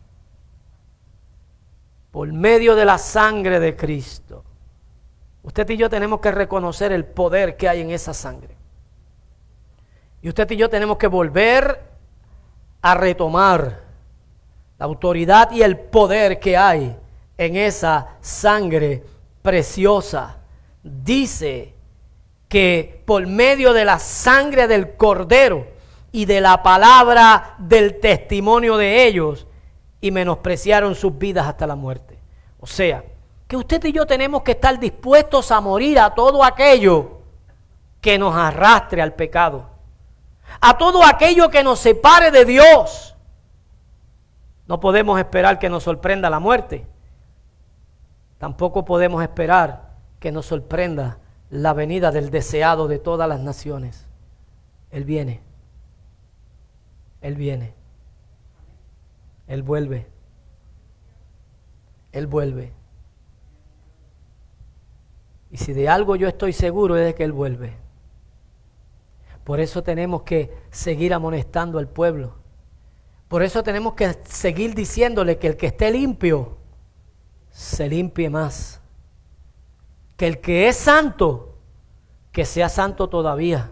Por 2.10 2.32
medio 2.32 2.74
de 2.74 2.84
la 2.84 2.98
sangre 2.98 3.60
de 3.60 3.76
Cristo. 3.76 4.43
Usted 5.44 5.68
y 5.70 5.76
yo 5.76 5.88
tenemos 5.88 6.20
que 6.20 6.32
reconocer 6.32 6.90
el 6.90 7.04
poder 7.04 7.56
que 7.56 7.68
hay 7.68 7.80
en 7.80 7.90
esa 7.90 8.12
sangre. 8.12 8.56
Y 10.22 10.28
usted 10.28 10.50
y 10.50 10.56
yo 10.56 10.68
tenemos 10.68 10.96
que 10.96 11.06
volver 11.06 11.80
a 12.82 12.94
retomar 12.94 13.82
la 14.78 14.86
autoridad 14.86 15.52
y 15.52 15.62
el 15.62 15.78
poder 15.78 16.40
que 16.40 16.56
hay 16.56 16.96
en 17.38 17.56
esa 17.56 18.16
sangre 18.20 19.04
preciosa. 19.42 20.38
Dice 20.82 21.74
que 22.48 23.02
por 23.04 23.26
medio 23.26 23.72
de 23.72 23.84
la 23.84 23.98
sangre 23.98 24.66
del 24.66 24.96
cordero 24.96 25.66
y 26.10 26.24
de 26.24 26.40
la 26.40 26.62
palabra 26.62 27.54
del 27.58 28.00
testimonio 28.00 28.76
de 28.76 29.06
ellos, 29.06 29.46
y 30.04 30.10
menospreciaron 30.10 30.94
sus 30.94 31.16
vidas 31.16 31.46
hasta 31.46 31.66
la 31.66 31.76
muerte. 31.76 32.18
O 32.60 32.66
sea, 32.66 33.02
que 33.46 33.56
usted 33.56 33.84
y 33.84 33.92
yo 33.92 34.06
tenemos 34.06 34.42
que 34.42 34.52
estar 34.52 34.78
dispuestos 34.78 35.50
a 35.50 35.60
morir 35.60 35.98
a 35.98 36.14
todo 36.14 36.42
aquello 36.42 37.20
que 38.00 38.18
nos 38.18 38.34
arrastre 38.34 39.02
al 39.02 39.14
pecado, 39.14 39.68
a 40.60 40.76
todo 40.76 41.04
aquello 41.04 41.50
que 41.50 41.62
nos 41.62 41.78
separe 41.78 42.30
de 42.30 42.44
Dios. 42.44 43.16
No 44.66 44.80
podemos 44.80 45.18
esperar 45.18 45.58
que 45.58 45.68
nos 45.68 45.82
sorprenda 45.82 46.30
la 46.30 46.40
muerte. 46.40 46.86
Tampoco 48.38 48.84
podemos 48.84 49.22
esperar 49.22 49.92
que 50.20 50.32
nos 50.32 50.46
sorprenda 50.46 51.18
la 51.50 51.72
venida 51.72 52.10
del 52.10 52.30
deseado 52.30 52.88
de 52.88 52.98
todas 52.98 53.28
las 53.28 53.40
naciones. 53.40 54.06
Él 54.90 55.04
viene. 55.04 55.40
Él 57.20 57.36
viene. 57.36 57.74
Él 59.46 59.62
vuelve. 59.62 60.06
Él 62.12 62.26
vuelve. 62.26 62.72
Y 65.54 65.58
si 65.58 65.72
de 65.72 65.88
algo 65.88 66.16
yo 66.16 66.26
estoy 66.26 66.52
seguro 66.52 66.96
es 66.96 67.06
de 67.06 67.14
que 67.14 67.22
Él 67.22 67.30
vuelve. 67.30 67.76
Por 69.44 69.60
eso 69.60 69.84
tenemos 69.84 70.22
que 70.22 70.52
seguir 70.72 71.14
amonestando 71.14 71.78
al 71.78 71.86
pueblo. 71.86 72.34
Por 73.28 73.44
eso 73.44 73.62
tenemos 73.62 73.94
que 73.94 74.18
seguir 74.24 74.74
diciéndole 74.74 75.38
que 75.38 75.46
el 75.46 75.56
que 75.56 75.68
esté 75.68 75.92
limpio, 75.92 76.56
se 77.50 77.88
limpie 77.88 78.28
más. 78.28 78.80
Que 80.16 80.26
el 80.26 80.40
que 80.40 80.66
es 80.66 80.74
santo, 80.74 81.54
que 82.32 82.44
sea 82.44 82.68
santo 82.68 83.08
todavía. 83.08 83.70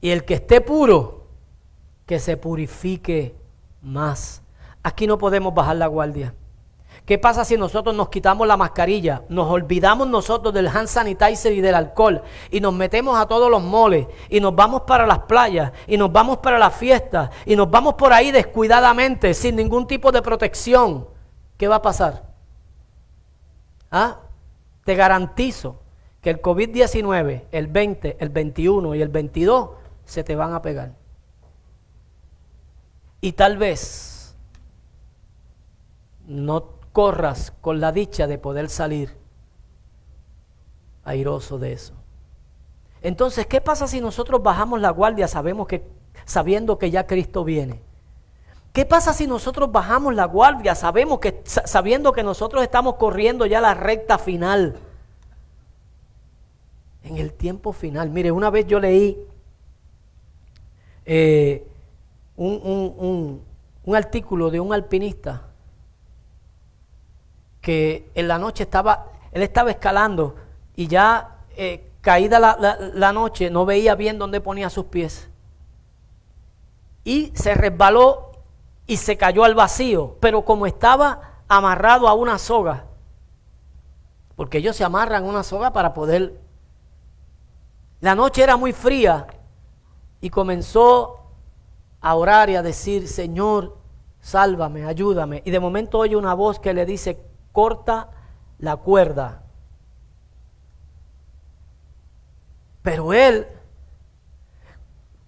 Y 0.00 0.08
el 0.08 0.24
que 0.24 0.34
esté 0.36 0.62
puro, 0.62 1.26
que 2.06 2.18
se 2.18 2.38
purifique 2.38 3.34
más. 3.82 4.40
Aquí 4.82 5.06
no 5.06 5.18
podemos 5.18 5.52
bajar 5.52 5.76
la 5.76 5.86
guardia. 5.86 6.34
¿Qué 7.06 7.18
pasa 7.18 7.44
si 7.44 7.56
nosotros 7.56 7.94
nos 7.94 8.08
quitamos 8.08 8.48
la 8.48 8.56
mascarilla, 8.56 9.22
nos 9.28 9.48
olvidamos 9.48 10.08
nosotros 10.08 10.52
del 10.52 10.66
hand 10.66 10.88
sanitizer 10.88 11.52
y 11.52 11.60
del 11.60 11.76
alcohol 11.76 12.20
y 12.50 12.60
nos 12.60 12.74
metemos 12.74 13.16
a 13.16 13.26
todos 13.26 13.48
los 13.48 13.62
moles 13.62 14.08
y 14.28 14.40
nos 14.40 14.56
vamos 14.56 14.82
para 14.82 15.06
las 15.06 15.20
playas 15.20 15.70
y 15.86 15.96
nos 15.96 16.10
vamos 16.10 16.38
para 16.38 16.58
las 16.58 16.74
fiestas 16.74 17.30
y 17.44 17.54
nos 17.54 17.70
vamos 17.70 17.94
por 17.94 18.12
ahí 18.12 18.32
descuidadamente 18.32 19.34
sin 19.34 19.54
ningún 19.54 19.86
tipo 19.86 20.10
de 20.10 20.20
protección? 20.20 21.06
¿Qué 21.56 21.68
va 21.68 21.76
a 21.76 21.82
pasar? 21.82 22.24
¿Ah? 23.88 24.22
Te 24.84 24.96
garantizo 24.96 25.80
que 26.20 26.30
el 26.30 26.42
COVID-19, 26.42 27.44
el 27.52 27.68
20, 27.68 28.16
el 28.18 28.30
21 28.30 28.96
y 28.96 29.02
el 29.02 29.10
22 29.10 29.70
se 30.04 30.24
te 30.24 30.34
van 30.34 30.54
a 30.54 30.60
pegar. 30.60 30.92
Y 33.20 33.30
tal 33.32 33.58
vez 33.58 34.34
no 36.26 36.76
corras 36.96 37.52
con 37.60 37.78
la 37.78 37.92
dicha 37.92 38.26
de 38.26 38.38
poder 38.38 38.70
salir 38.70 39.18
airoso 41.04 41.58
de 41.58 41.74
eso. 41.74 41.92
Entonces, 43.02 43.46
¿qué 43.46 43.60
pasa 43.60 43.86
si 43.86 44.00
nosotros 44.00 44.42
bajamos 44.42 44.80
la 44.80 44.88
guardia 44.88 45.28
sabemos 45.28 45.66
que, 45.66 45.86
sabiendo 46.24 46.78
que 46.78 46.90
ya 46.90 47.06
Cristo 47.06 47.44
viene? 47.44 47.82
¿Qué 48.72 48.86
pasa 48.86 49.12
si 49.12 49.26
nosotros 49.26 49.70
bajamos 49.70 50.14
la 50.14 50.24
guardia? 50.24 50.74
Sabemos 50.74 51.18
que, 51.18 51.42
sabiendo 51.44 52.14
que 52.14 52.22
nosotros 52.22 52.62
estamos 52.62 52.94
corriendo 52.94 53.44
ya 53.44 53.60
la 53.60 53.74
recta 53.74 54.16
final. 54.16 54.76
En 57.02 57.18
el 57.18 57.34
tiempo 57.34 57.74
final. 57.74 58.08
Mire, 58.08 58.32
una 58.32 58.48
vez 58.48 58.66
yo 58.68 58.80
leí 58.80 59.18
eh, 61.04 61.62
un, 62.38 63.42
artículo 63.94 64.50
de 64.50 64.60
un 64.60 64.72
alpinista 64.72 65.50
que 67.66 68.08
en 68.14 68.28
la 68.28 68.38
noche 68.38 68.62
estaba, 68.62 69.06
él 69.32 69.42
estaba 69.42 69.72
escalando 69.72 70.36
y 70.76 70.86
ya 70.86 71.38
eh, 71.56 71.90
caída 72.00 72.38
la 72.38 73.12
noche 73.12 73.50
no 73.50 73.66
veía 73.66 73.96
bien 73.96 74.20
dónde 74.20 74.40
ponía 74.40 74.70
sus 74.70 74.84
pies. 74.84 75.28
Y 77.02 77.32
se 77.34 77.54
resbaló 77.54 78.30
y 78.86 78.98
se 78.98 79.16
cayó 79.16 79.42
al 79.42 79.56
vacío, 79.56 80.16
pero 80.20 80.44
como 80.44 80.68
estaba 80.68 81.40
amarrado 81.48 82.06
a 82.06 82.14
una 82.14 82.38
soga, 82.38 82.84
porque 84.36 84.58
ellos 84.58 84.76
se 84.76 84.84
amarran 84.84 85.24
a 85.24 85.26
una 85.26 85.42
soga 85.42 85.72
para 85.72 85.92
poder... 85.92 86.38
La 88.00 88.14
noche 88.14 88.44
era 88.44 88.56
muy 88.56 88.72
fría 88.72 89.26
y 90.20 90.30
comenzó 90.30 91.18
a 92.00 92.14
orar 92.14 92.48
y 92.48 92.54
a 92.54 92.62
decir, 92.62 93.08
Señor, 93.08 93.76
sálvame, 94.20 94.84
ayúdame. 94.84 95.42
Y 95.44 95.50
de 95.50 95.58
momento 95.58 95.98
oye 95.98 96.14
una 96.14 96.34
voz 96.34 96.60
que 96.60 96.72
le 96.72 96.86
dice, 96.86 97.26
corta 97.56 98.10
la 98.58 98.76
cuerda. 98.76 99.44
Pero 102.82 103.14
él 103.14 103.46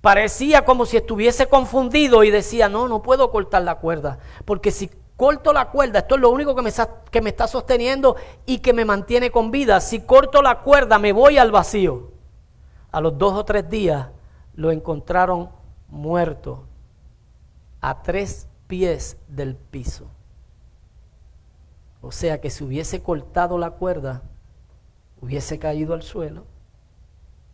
Parecía 0.03 0.65
como 0.65 0.87
si 0.87 0.97
estuviese 0.97 1.49
confundido 1.49 2.23
y 2.23 2.31
decía, 2.31 2.69
no, 2.69 2.87
no 2.87 3.03
puedo 3.03 3.33
cortar 3.33 3.63
la 3.63 3.77
cuerda, 3.77 4.21
porque 4.45 4.71
si 4.71 4.89
corto 5.17 5.53
la 5.53 5.71
cuerda, 5.71 5.99
esto 5.99 6.15
es 6.15 6.21
lo 6.21 6.31
único 6.31 6.55
que 6.55 6.63
me, 6.63 6.71
que 7.11 7.21
me 7.21 7.31
está 7.31 7.49
sosteniendo 7.49 8.15
y 8.47 8.59
que 8.59 8.73
me 8.73 8.85
mantiene 8.85 9.33
con 9.33 9.51
vida. 9.51 9.81
Si 9.81 10.03
corto 10.03 10.41
la 10.41 10.61
cuerda, 10.61 11.01
me 11.01 11.13
voy 11.13 11.37
al 11.37 11.51
vacío. 11.51 12.13
A 12.93 13.01
los 13.01 13.19
dos 13.19 13.35
o 13.35 13.45
tres 13.45 13.69
días 13.69 14.07
lo 14.55 14.71
encontraron 14.71 15.51
muerto 15.89 16.65
a 17.81 18.01
tres 18.03 18.47
pies 18.69 19.17
del 19.27 19.57
piso. 19.57 20.07
O 22.09 22.11
sea 22.11 22.41
que 22.41 22.49
si 22.49 22.65
hubiese 22.65 23.03
cortado 23.03 23.59
la 23.59 23.73
cuerda, 23.73 24.23
hubiese 25.21 25.59
caído 25.59 25.93
al 25.93 26.01
suelo 26.01 26.47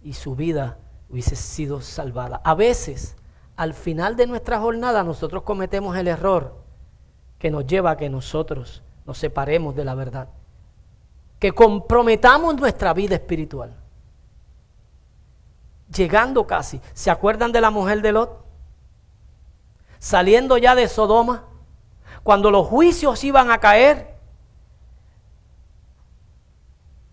y 0.00 0.12
su 0.12 0.36
vida 0.36 0.78
hubiese 1.10 1.34
sido 1.34 1.80
salvada. 1.80 2.40
A 2.44 2.54
veces, 2.54 3.16
al 3.56 3.74
final 3.74 4.14
de 4.14 4.28
nuestra 4.28 4.60
jornada, 4.60 5.02
nosotros 5.02 5.42
cometemos 5.42 5.96
el 5.96 6.06
error 6.06 6.54
que 7.40 7.50
nos 7.50 7.66
lleva 7.66 7.90
a 7.90 7.96
que 7.96 8.08
nosotros 8.08 8.84
nos 9.04 9.18
separemos 9.18 9.74
de 9.74 9.84
la 9.84 9.96
verdad, 9.96 10.28
que 11.40 11.50
comprometamos 11.50 12.54
nuestra 12.54 12.94
vida 12.94 13.16
espiritual. 13.16 13.74
Llegando 15.92 16.46
casi, 16.46 16.80
¿se 16.92 17.10
acuerdan 17.10 17.50
de 17.50 17.60
la 17.60 17.70
mujer 17.70 18.02
de 18.02 18.12
Lot? 18.12 18.44
Saliendo 19.98 20.58
ya 20.58 20.76
de 20.76 20.86
Sodoma, 20.86 21.42
cuando 22.22 22.52
los 22.52 22.68
juicios 22.68 23.24
iban 23.24 23.50
a 23.50 23.58
caer, 23.58 24.13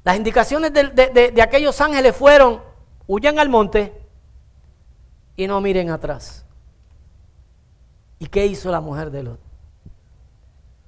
las 0.04 0.18
indicaciones 0.18 0.74
de, 0.74 1.42
aquellos 1.42 1.80
ángeles 1.80 2.16
fueron, 2.16 2.62
huyan 3.08 3.38
al 3.38 3.50
monte 3.50 3.94
y 5.36 5.46
no 5.48 5.62
miren 5.62 5.92
atrás. 5.92 6.46
¿Y 8.18 8.28
qué 8.28 8.46
hizo 8.46 8.72
la 8.72 8.82
mujer 8.82 9.12
de 9.12 9.24
Lot? 9.24 9.40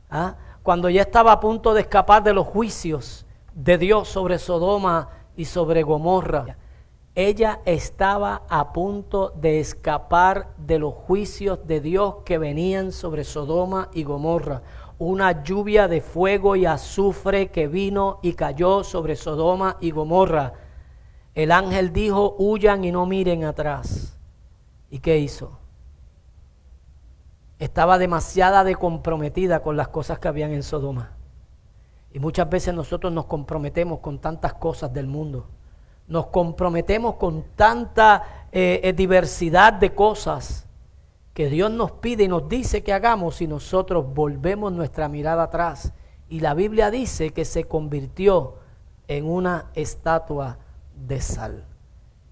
¿Ah? 0.10 0.36
Cuando 0.64 0.90
ya 0.90 1.02
estaba 1.02 1.32
a 1.32 1.40
punto 1.40 1.74
de 1.74 1.82
escapar 1.82 2.24
de 2.24 2.34
los 2.34 2.48
juicios 2.48 3.26
de 3.54 3.78
Dios 3.78 4.08
sobre 4.08 4.40
Sodoma 4.40 5.10
y 5.36 5.46
sobre 5.46 5.84
Gomorra, 5.84 6.58
ella 7.16 7.60
estaba 7.66 8.42
a 8.50 8.74
punto 8.74 9.34
de 9.36 9.60
escapar 9.60 10.54
de 10.58 10.80
los 10.80 10.94
juicios 10.94 11.68
de 11.68 11.80
Dios 11.80 12.16
que 12.26 12.40
venían 12.40 12.92
sobre 12.92 13.24
Sodoma 13.24 13.90
y 13.94 14.04
Gomorra 14.04 14.64
una 15.00 15.44
lluvia 15.44 15.88
de 15.88 16.02
fuego 16.02 16.56
y 16.56 16.66
azufre 16.66 17.50
que 17.50 17.68
vino 17.68 18.20
y 18.22 18.34
cayó 18.34 18.84
sobre 18.84 19.16
Sodoma 19.16 19.78
y 19.82 19.92
Gomorra. 19.92 20.54
El 21.36 21.52
ángel 21.52 21.92
dijo, 21.92 22.36
huyan 22.38 22.84
y 22.84 22.92
no 22.92 23.06
miren 23.06 23.44
atrás. 23.44 24.18
¿Y 24.90 25.00
qué 25.00 25.18
hizo? 25.18 25.58
Estaba 27.60 27.98
demasiada 27.98 28.64
de 28.64 28.76
comprometida 28.76 29.62
con 29.62 29.78
las 29.78 29.88
cosas 29.88 30.20
que 30.20 30.28
habían 30.28 30.52
en 30.52 30.64
Sodoma. 30.64 31.12
Y 32.14 32.20
muchas 32.20 32.50
veces 32.50 32.74
nosotros 32.74 33.12
nos 33.12 33.26
comprometemos 33.26 34.00
con 34.00 34.20
tantas 34.20 34.54
cosas 34.54 34.94
del 34.94 35.08
mundo. 35.08 35.48
Nos 36.08 36.28
comprometemos 36.28 37.16
con 37.16 37.44
tanta 37.56 38.48
eh, 38.52 38.82
eh, 38.84 38.94
diversidad 38.94 39.74
de 39.74 39.96
cosas 39.96 40.68
que 41.34 41.50
Dios 41.50 41.72
nos 41.72 41.92
pide 41.94 42.26
y 42.26 42.28
nos 42.28 42.48
dice 42.48 42.84
que 42.84 42.94
hagamos 42.94 43.36
si 43.36 43.48
nosotros 43.48 44.14
volvemos 44.14 44.72
nuestra 44.72 45.08
mirada 45.08 45.44
atrás. 45.44 45.94
Y 46.30 46.40
la 46.40 46.54
Biblia 46.54 46.92
dice 46.92 47.32
que 47.32 47.46
se 47.46 47.66
convirtió 47.66 48.56
en 49.08 49.26
una 49.26 49.66
estatua 49.74 50.58
de 51.08 51.22
sal. 51.22 51.66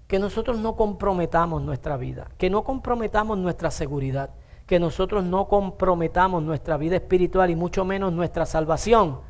Que 0.06 0.18
nosotros 0.18 0.58
no 0.58 0.76
comprometamos 0.76 1.62
nuestra 1.62 1.96
vida, 1.96 2.28
que 2.38 2.50
no 2.50 2.62
comprometamos 2.64 3.38
nuestra 3.38 3.70
seguridad, 3.70 4.30
que 4.66 4.78
nosotros 4.78 5.24
no 5.24 5.48
comprometamos 5.48 6.42
nuestra 6.42 6.76
vida 6.76 6.96
espiritual 6.96 7.50
y 7.50 7.56
mucho 7.56 7.84
menos 7.84 8.12
nuestra 8.12 8.46
salvación 8.46 9.20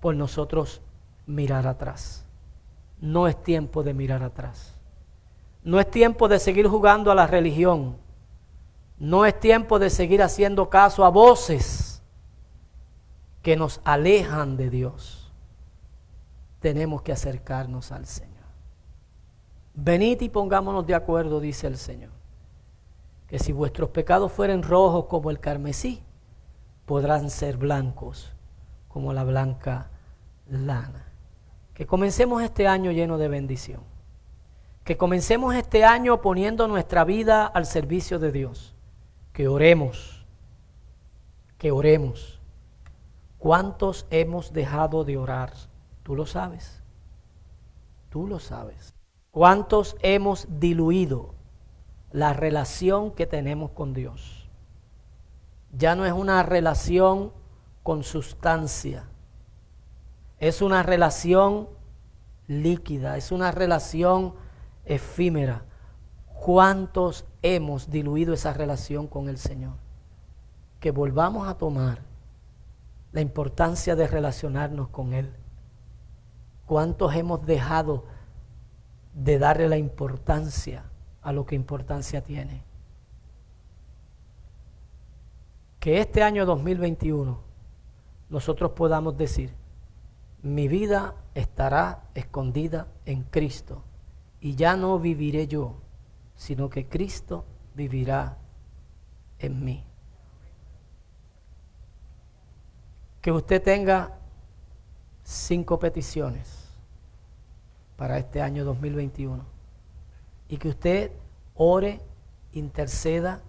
por 0.00 0.14
nosotros 0.14 0.82
mirar 1.26 1.66
atrás. 1.66 2.26
No 3.00 3.28
es 3.28 3.42
tiempo 3.42 3.82
de 3.82 3.94
mirar 3.94 4.22
atrás. 4.22 4.74
No 5.64 5.78
es 5.80 5.90
tiempo 5.90 6.28
de 6.28 6.38
seguir 6.38 6.66
jugando 6.66 7.10
a 7.10 7.14
la 7.14 7.26
religión. 7.26 7.96
No 9.02 9.26
es 9.26 9.40
tiempo 9.40 9.80
de 9.80 9.90
seguir 9.90 10.22
haciendo 10.22 10.70
caso 10.70 11.04
a 11.04 11.08
voces 11.08 12.00
que 13.42 13.56
nos 13.56 13.80
alejan 13.82 14.56
de 14.56 14.70
Dios. 14.70 15.32
Tenemos 16.60 17.02
que 17.02 17.10
acercarnos 17.10 17.90
al 17.90 18.06
Señor. 18.06 18.44
Venid 19.74 20.20
y 20.20 20.28
pongámonos 20.28 20.86
de 20.86 20.94
acuerdo, 20.94 21.40
dice 21.40 21.66
el 21.66 21.78
Señor, 21.78 22.12
que 23.26 23.40
si 23.40 23.50
vuestros 23.50 23.90
pecados 23.90 24.30
fueren 24.30 24.62
rojos 24.62 25.06
como 25.06 25.32
el 25.32 25.40
carmesí, 25.40 26.00
podrán 26.86 27.28
ser 27.28 27.56
blancos 27.56 28.32
como 28.86 29.12
la 29.12 29.24
blanca 29.24 29.90
lana. 30.48 31.08
Que 31.74 31.88
comencemos 31.88 32.40
este 32.40 32.68
año 32.68 32.92
lleno 32.92 33.18
de 33.18 33.26
bendición. 33.26 33.80
Que 34.84 34.96
comencemos 34.96 35.56
este 35.56 35.84
año 35.84 36.20
poniendo 36.20 36.68
nuestra 36.68 37.02
vida 37.02 37.46
al 37.46 37.66
servicio 37.66 38.20
de 38.20 38.30
Dios 38.30 38.71
que 39.32 39.48
oremos, 39.48 40.26
que 41.58 41.72
oremos. 41.72 42.40
¿Cuántos 43.38 44.06
hemos 44.10 44.52
dejado 44.52 45.04
de 45.04 45.16
orar? 45.16 45.52
Tú 46.02 46.14
lo 46.14 46.26
sabes. 46.26 46.82
Tú 48.10 48.26
lo 48.26 48.38
sabes. 48.38 48.94
¿Cuántos 49.30 49.96
hemos 50.00 50.46
diluido 50.60 51.34
la 52.10 52.34
relación 52.34 53.10
que 53.12 53.26
tenemos 53.26 53.70
con 53.70 53.94
Dios? 53.94 54.48
Ya 55.72 55.94
no 55.94 56.04
es 56.04 56.12
una 56.12 56.42
relación 56.42 57.32
con 57.82 58.02
sustancia. 58.04 59.08
Es 60.38 60.60
una 60.60 60.82
relación 60.82 61.68
líquida, 62.46 63.16
es 63.16 63.32
una 63.32 63.50
relación 63.50 64.34
efímera. 64.84 65.64
¿Cuántos 66.44 67.24
hemos 67.40 67.88
diluido 67.88 68.34
esa 68.34 68.52
relación 68.52 69.06
con 69.06 69.28
el 69.28 69.38
Señor? 69.38 69.74
Que 70.80 70.90
volvamos 70.90 71.46
a 71.46 71.54
tomar 71.54 72.00
la 73.12 73.20
importancia 73.20 73.94
de 73.94 74.08
relacionarnos 74.08 74.88
con 74.88 75.12
Él. 75.12 75.32
¿Cuántos 76.66 77.14
hemos 77.14 77.46
dejado 77.46 78.06
de 79.14 79.38
darle 79.38 79.68
la 79.68 79.76
importancia 79.76 80.82
a 81.22 81.30
lo 81.32 81.46
que 81.46 81.54
importancia 81.54 82.24
tiene? 82.24 82.64
Que 85.78 86.00
este 86.00 86.24
año 86.24 86.44
2021 86.44 87.38
nosotros 88.30 88.72
podamos 88.72 89.16
decir, 89.16 89.54
mi 90.42 90.66
vida 90.66 91.14
estará 91.36 92.02
escondida 92.16 92.88
en 93.06 93.22
Cristo 93.22 93.84
y 94.40 94.56
ya 94.56 94.74
no 94.74 94.98
viviré 94.98 95.46
yo, 95.46 95.76
sino 96.42 96.68
que 96.68 96.88
Cristo 96.88 97.44
vivirá 97.72 98.36
en 99.38 99.64
mí. 99.64 99.84
Que 103.20 103.30
usted 103.30 103.62
tenga 103.62 104.18
cinco 105.22 105.78
peticiones 105.78 106.72
para 107.96 108.18
este 108.18 108.42
año 108.42 108.64
2021 108.64 109.44
y 110.48 110.56
que 110.56 110.70
usted 110.70 111.12
ore, 111.54 112.00
interceda, 112.50 113.40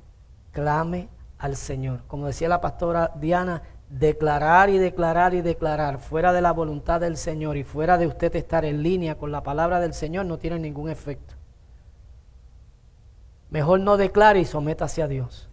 clame 0.52 1.10
al 1.40 1.56
Señor. 1.56 2.04
Como 2.06 2.28
decía 2.28 2.48
la 2.48 2.62
pastora 2.62 3.12
Diana, 3.16 3.64
declarar 3.90 4.70
y 4.70 4.78
declarar 4.78 5.34
y 5.34 5.42
declarar 5.42 5.98
fuera 5.98 6.32
de 6.32 6.42
la 6.42 6.52
voluntad 6.52 7.02
del 7.02 7.18
Señor 7.18 7.58
y 7.58 7.64
fuera 7.64 7.98
de 7.98 8.06
usted 8.06 8.36
estar 8.36 8.64
en 8.66 8.84
línea 8.84 9.18
con 9.18 9.32
la 9.32 9.42
palabra 9.42 9.80
del 9.80 9.96
Señor 9.96 10.28
no 10.28 10.38
tiene 10.38 10.60
ningún 10.60 10.92
efecto. 10.92 11.33
Mejor 13.54 13.82
no 13.82 13.98
declare 13.98 14.40
y 14.40 14.46
sométase 14.46 15.04
a 15.04 15.08
Dios. 15.08 15.48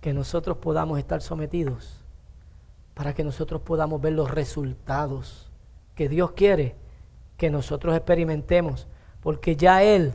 Que 0.00 0.14
nosotros 0.14 0.58
podamos 0.58 0.96
estar 1.00 1.20
sometidos 1.22 2.04
para 2.94 3.14
que 3.14 3.24
nosotros 3.24 3.60
podamos 3.60 4.00
ver 4.00 4.12
los 4.12 4.30
resultados 4.30 5.50
que 5.96 6.08
Dios 6.08 6.30
quiere 6.32 6.76
que 7.36 7.50
nosotros 7.50 7.96
experimentemos, 7.96 8.86
porque 9.20 9.56
ya 9.56 9.82
Él 9.82 10.14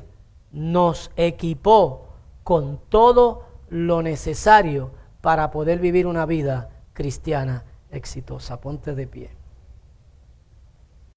nos 0.54 1.12
equipó 1.18 2.08
con 2.46 2.80
todo 2.88 3.44
lo 3.68 4.02
necesario 4.02 4.92
para 5.20 5.52
poder 5.52 5.80
vivir 5.80 6.08
una 6.08 6.26
vida 6.26 6.70
cristiana 6.94 7.66
exitosa. 7.92 8.62
Ponte 8.62 8.96
de 8.96 9.06
pie. 9.06 9.32